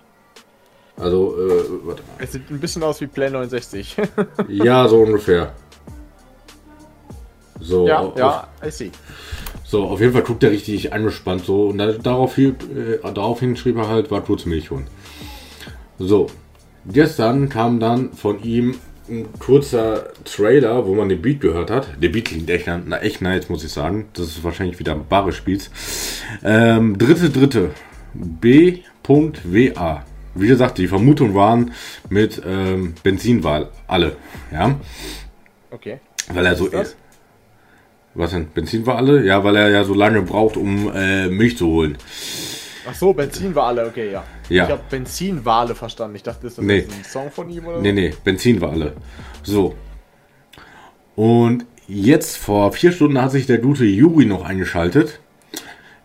[0.97, 2.11] Also, äh, warte mal.
[2.19, 3.97] Es sieht ein bisschen aus wie Play 69.
[4.47, 5.53] Ja, so ungefähr.
[7.59, 8.91] So, ja, auf, ja, I see.
[9.63, 11.67] so, auf jeden Fall guckt er richtig angespannt so.
[11.67, 14.87] Und da, darauf hielt, äh, daraufhin schrieb er halt, war kurz Milchhund.
[15.97, 16.27] So,
[16.85, 18.75] gestern kam dann von ihm
[19.09, 22.01] ein kurzer Trailer, wo man den Beat gehört hat.
[22.01, 24.07] Der Beat klingt echt, na, echt nice, muss ich sagen.
[24.13, 25.69] Das ist wahrscheinlich wieder ein Bares Spiels.
[26.43, 27.71] Ähm, dritte, dritte
[28.13, 30.05] B.WA.
[30.35, 31.73] Wie gesagt, die Vermutungen waren
[32.09, 34.15] mit ähm, Benzinwahl alle.
[34.51, 34.79] Ja.
[35.69, 35.99] Okay.
[36.31, 36.95] Weil er so ist das?
[38.15, 38.47] Was denn?
[38.53, 39.25] Benzinwale?
[39.25, 41.97] Ja, weil er ja so lange braucht, um äh, Milch zu holen.
[42.89, 44.23] Ach so, Benzinwale, okay, ja.
[44.49, 44.65] Ja.
[44.65, 46.15] Ich habe Benzinwale verstanden.
[46.15, 46.79] Ich dachte, ist das Nee.
[46.79, 47.95] jetzt ein Song von ihm oder Nee, so?
[47.95, 48.93] nee, Benzinwale.
[49.43, 49.75] So.
[51.15, 55.19] Und jetzt vor vier Stunden hat sich der gute Juri noch eingeschaltet,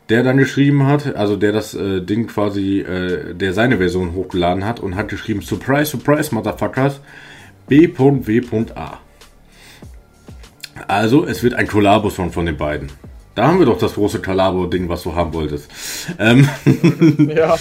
[0.08, 4.64] der dann geschrieben hat, also der das äh, Ding quasi, äh, der seine Version hochgeladen
[4.64, 7.00] hat und hat geschrieben, Surprise, Surprise, Motherfuckers,
[7.68, 8.98] B.W.A.
[10.86, 12.90] Also, es wird ein Kollabo-Song von den beiden.
[13.38, 15.70] Da haben wir doch das große Kollabo-Ding, was du haben wolltest.
[16.18, 16.48] Ähm,
[17.36, 17.56] Ja.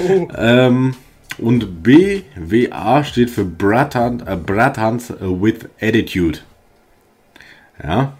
[0.00, 0.26] Oh.
[0.36, 0.96] ähm,
[1.38, 6.40] und BWA steht für Bratan, äh, Bratans with Attitude.
[7.80, 8.14] Ja.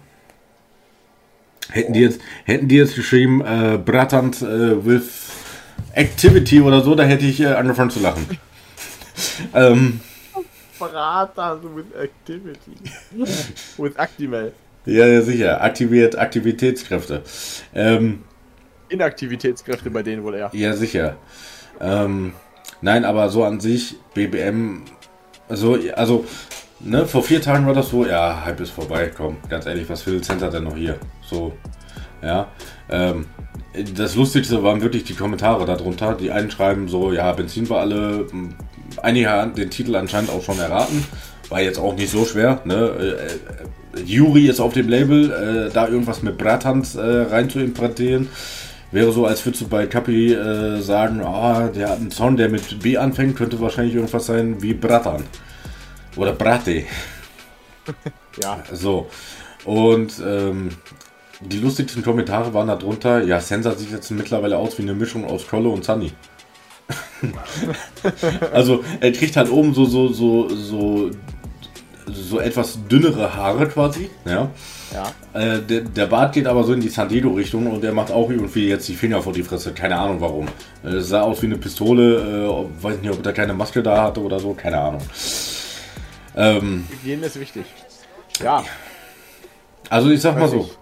[1.69, 5.31] Hätten die jetzt, hätten die jetzt geschrieben, äh, Bratans äh, with
[5.93, 8.25] Activity oder so, da hätte ich äh, angefangen zu lachen.
[9.53, 9.99] ähm,
[10.79, 12.77] Berater with Activity.
[13.77, 14.53] with Actimel.
[14.85, 15.61] Ja, ja, sicher.
[15.61, 17.21] Aktiviert Aktivitätskräfte.
[17.73, 18.23] Ähm,
[18.89, 20.49] Inaktivitätskräfte bei denen wohl eher.
[20.53, 21.17] Ja, sicher.
[21.79, 22.33] Ähm,
[22.81, 24.83] nein, aber so an sich, BBM,
[25.49, 26.25] so, also,
[26.79, 30.01] ne, vor vier Tagen war das so, ja, Hype ist vorbei, komm, ganz ehrlich, was
[30.01, 30.97] für Lizenz hat er denn noch hier?
[31.21, 31.53] So,
[32.21, 32.47] ja.
[32.89, 33.25] Ähm,
[33.95, 36.15] das Lustigste waren wirklich die Kommentare darunter.
[36.15, 38.55] Die einen schreiben so, ja, Benzin war alle, m,
[39.01, 41.05] einige haben den Titel anscheinend auch schon erraten.
[41.49, 42.93] War jetzt auch nicht so schwer, ne?
[44.05, 48.29] Juri ist auf dem Label, äh, da irgendwas mit Bratans äh, rein zu implantieren.
[48.91, 52.49] Wäre so, als würdest du bei Kapi äh, sagen, ah, der hat einen Song, der
[52.49, 55.23] mit B anfängt, könnte wahrscheinlich irgendwas sein wie Bratan.
[56.17, 56.83] Oder Brate.
[58.41, 58.63] Ja.
[58.73, 59.07] So.
[59.63, 60.69] Und ähm,
[61.39, 65.47] die lustigsten Kommentare waren darunter, ja, Sensor sieht jetzt mittlerweile aus wie eine Mischung aus
[65.47, 66.11] Kolle und Sunny.
[68.53, 71.11] also er kriegt halt oben so, so, so, so,
[72.13, 74.09] so etwas dünnere Haare quasi.
[74.25, 74.49] Ja.
[74.93, 75.39] Ja.
[75.39, 78.67] Äh, der, der Bart geht aber so in die Sandido-Richtung und er macht auch irgendwie
[78.67, 79.71] jetzt die Finger vor die Fresse.
[79.73, 80.47] Keine Ahnung warum.
[80.83, 82.17] Äh, Es sah aus wie eine Pistole.
[82.45, 84.53] Äh, weiß nicht, ob er keine Maske da hatte oder so.
[84.53, 85.01] Keine Ahnung.
[86.35, 87.65] Ähm, Hygiene ist wichtig.
[88.43, 88.63] Ja.
[89.89, 90.57] also ich sag mal Weiß so.
[90.59, 90.77] ich.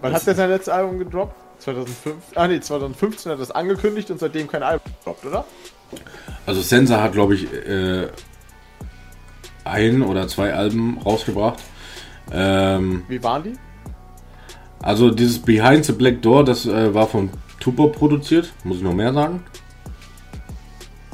[0.00, 1.34] Wann hat der sein letztes Album gedroppt?
[1.60, 2.14] 2005?
[2.34, 5.44] Ah nee, 2015 hat er das angekündigt und seitdem kein Album gedroppt, oder?
[6.46, 8.08] Also Sensor hat, glaube ich, äh,
[9.64, 11.58] ein oder zwei Alben rausgebracht.
[12.32, 13.52] Ähm, Wie waren die?
[14.80, 18.52] also dieses Behind the Black Door, das äh, war von Tupo produziert.
[18.64, 19.42] Muss ich noch mehr sagen?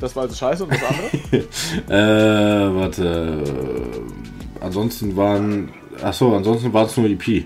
[0.00, 1.44] Das war also scheiße und das andere?
[2.70, 3.44] Äh, warte.
[3.44, 5.70] äh, Ansonsten waren.
[6.02, 7.44] Achso, ansonsten war es nur EP.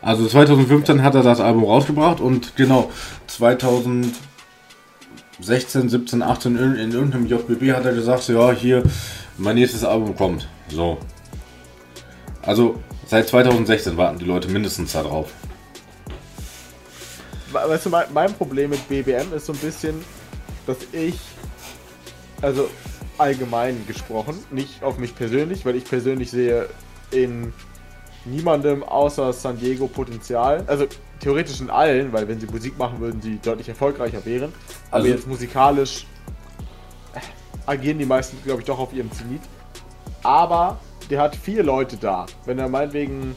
[0.00, 2.90] Also 2015 hat er das Album rausgebracht und genau
[3.28, 4.12] 2016,
[5.88, 8.82] 17, 18 in, in irgendeinem JBB hat er gesagt, so, ja, hier,
[9.38, 10.48] mein nächstes Album kommt.
[10.68, 10.98] So.
[12.42, 15.30] Also seit 2016 warten die Leute mindestens darauf.
[17.52, 20.04] We- Weißt du, mein, mein Problem mit BBM ist so ein bisschen,
[20.66, 21.16] dass ich,
[22.40, 22.68] also
[23.18, 26.68] allgemein gesprochen, nicht auf mich persönlich, weil ich persönlich sehe
[27.10, 27.52] in
[28.24, 30.64] niemandem außer San Diego Potenzial.
[30.66, 30.86] Also
[31.20, 34.52] theoretisch in allen, weil wenn sie Musik machen würden, sie deutlich erfolgreicher wären.
[34.90, 36.06] Aber Also- jetzt musikalisch
[37.66, 39.42] agieren die meisten, glaube ich, doch auf ihrem Zenit.
[40.22, 40.78] Aber
[41.10, 42.26] der hat vier Leute da.
[42.46, 43.34] Wenn er meinetwegen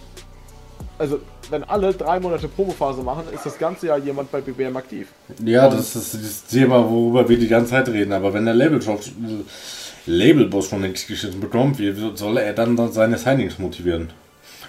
[0.98, 1.20] also
[1.50, 5.10] wenn alle drei Monate Promophase machen, ist das ganze Jahr jemand bei BBM aktiv.
[5.44, 8.14] Ja, Und- das ist das Thema, worüber wir die ganze Zeit reden.
[8.14, 9.12] Aber wenn der Labelboss,
[10.06, 14.10] Labelboss schon nichts geschissen bekommt, wie soll er dann seine Signings motivieren?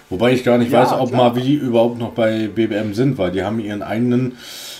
[0.09, 1.29] Wobei ich gar nicht Ja, weiß, ob klar.
[1.31, 4.37] mal wie die überhaupt noch bei BBM sind, weil die haben ihren eigenen,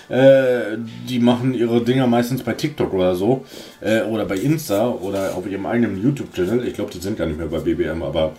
[0.10, 0.78] äh,
[1.08, 3.46] die machen ihre Dinger meistens bei TikTok oder so,
[3.82, 6.66] äh, oder bei Insta oder auf ihrem eigenen YouTube-Channel.
[6.68, 8.34] Ich glaube, die sind gar nicht mehr bei BBM, aber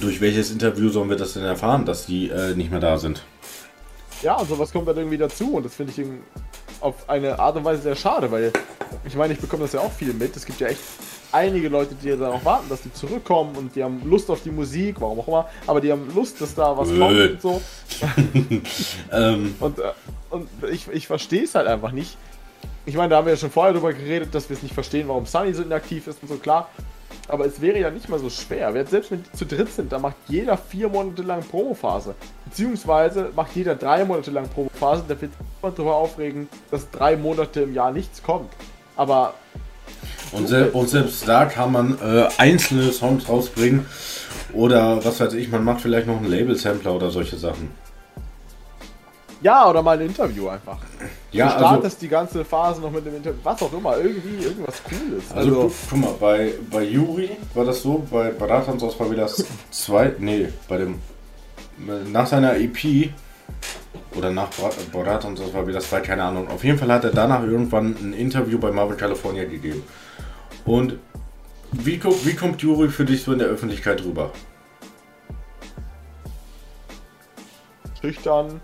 [0.00, 3.22] durch welches Interview sollen wir das denn erfahren, dass die äh, nicht mehr da sind?
[4.22, 6.04] Ja, und sowas kommt dann irgendwie dazu und das finde ich
[6.80, 8.52] auf eine Art und Weise sehr schade, weil
[9.04, 10.36] ich meine, ich bekomme das ja auch viel mit.
[10.36, 10.80] Es gibt ja echt
[11.32, 14.96] einige Leute, die darauf warten, dass die zurückkommen und die haben Lust auf die Musik,
[15.00, 16.98] warum auch immer, aber die haben Lust, dass da was Äh.
[16.98, 17.60] kommt und so.
[19.12, 19.82] Ähm, Und, äh,
[20.30, 22.16] und ich, ich verstehe es halt einfach nicht.
[22.86, 25.08] Ich meine, da haben wir ja schon vorher drüber geredet, dass wir es nicht verstehen,
[25.08, 26.68] warum Sunny so inaktiv ist und so, klar.
[27.28, 28.72] Aber es wäre ja nicht mal so schwer.
[28.72, 32.14] Wer- Selbst wenn die zu dritt sind, dann macht jeder vier Monate lang Promophase.
[32.46, 35.04] Beziehungsweise macht jeder drei Monate lang Promophase.
[35.06, 38.50] Da wird niemand darüber aufregen, dass drei Monate im Jahr nichts kommt.
[38.96, 39.34] Aber
[40.32, 43.86] Und, se und selbst da kann man äh, einzelne Songs rausbringen.
[44.52, 47.70] Oder was weiß ich, man macht vielleicht noch einen Label-Sampler oder solche Sachen.
[49.40, 50.78] Ja, oder mal ein Interview einfach.
[51.30, 54.44] Ja, du also, startest die ganze Phase noch mit dem Interview, was auch immer, irgendwie
[54.44, 55.24] irgendwas Cooles.
[55.32, 59.44] also, Also, gu- guck mal, bei, bei Juri war das so, bei Beratern aus Favelas
[59.70, 60.96] 2, nee, bei dem,
[62.10, 63.10] nach seiner EP
[64.16, 64.48] oder nach
[64.92, 68.58] Beratern aus Favelas 2, keine Ahnung, auf jeden Fall hat er danach irgendwann ein Interview
[68.58, 69.84] bei Marvel California gegeben.
[70.68, 70.98] Und
[71.72, 74.32] wie, wie kommt Juri für dich so in der Öffentlichkeit rüber?
[78.00, 78.60] schüchtern,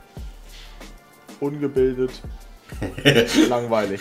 [1.41, 2.23] ungebildet,
[3.49, 4.01] langweilig.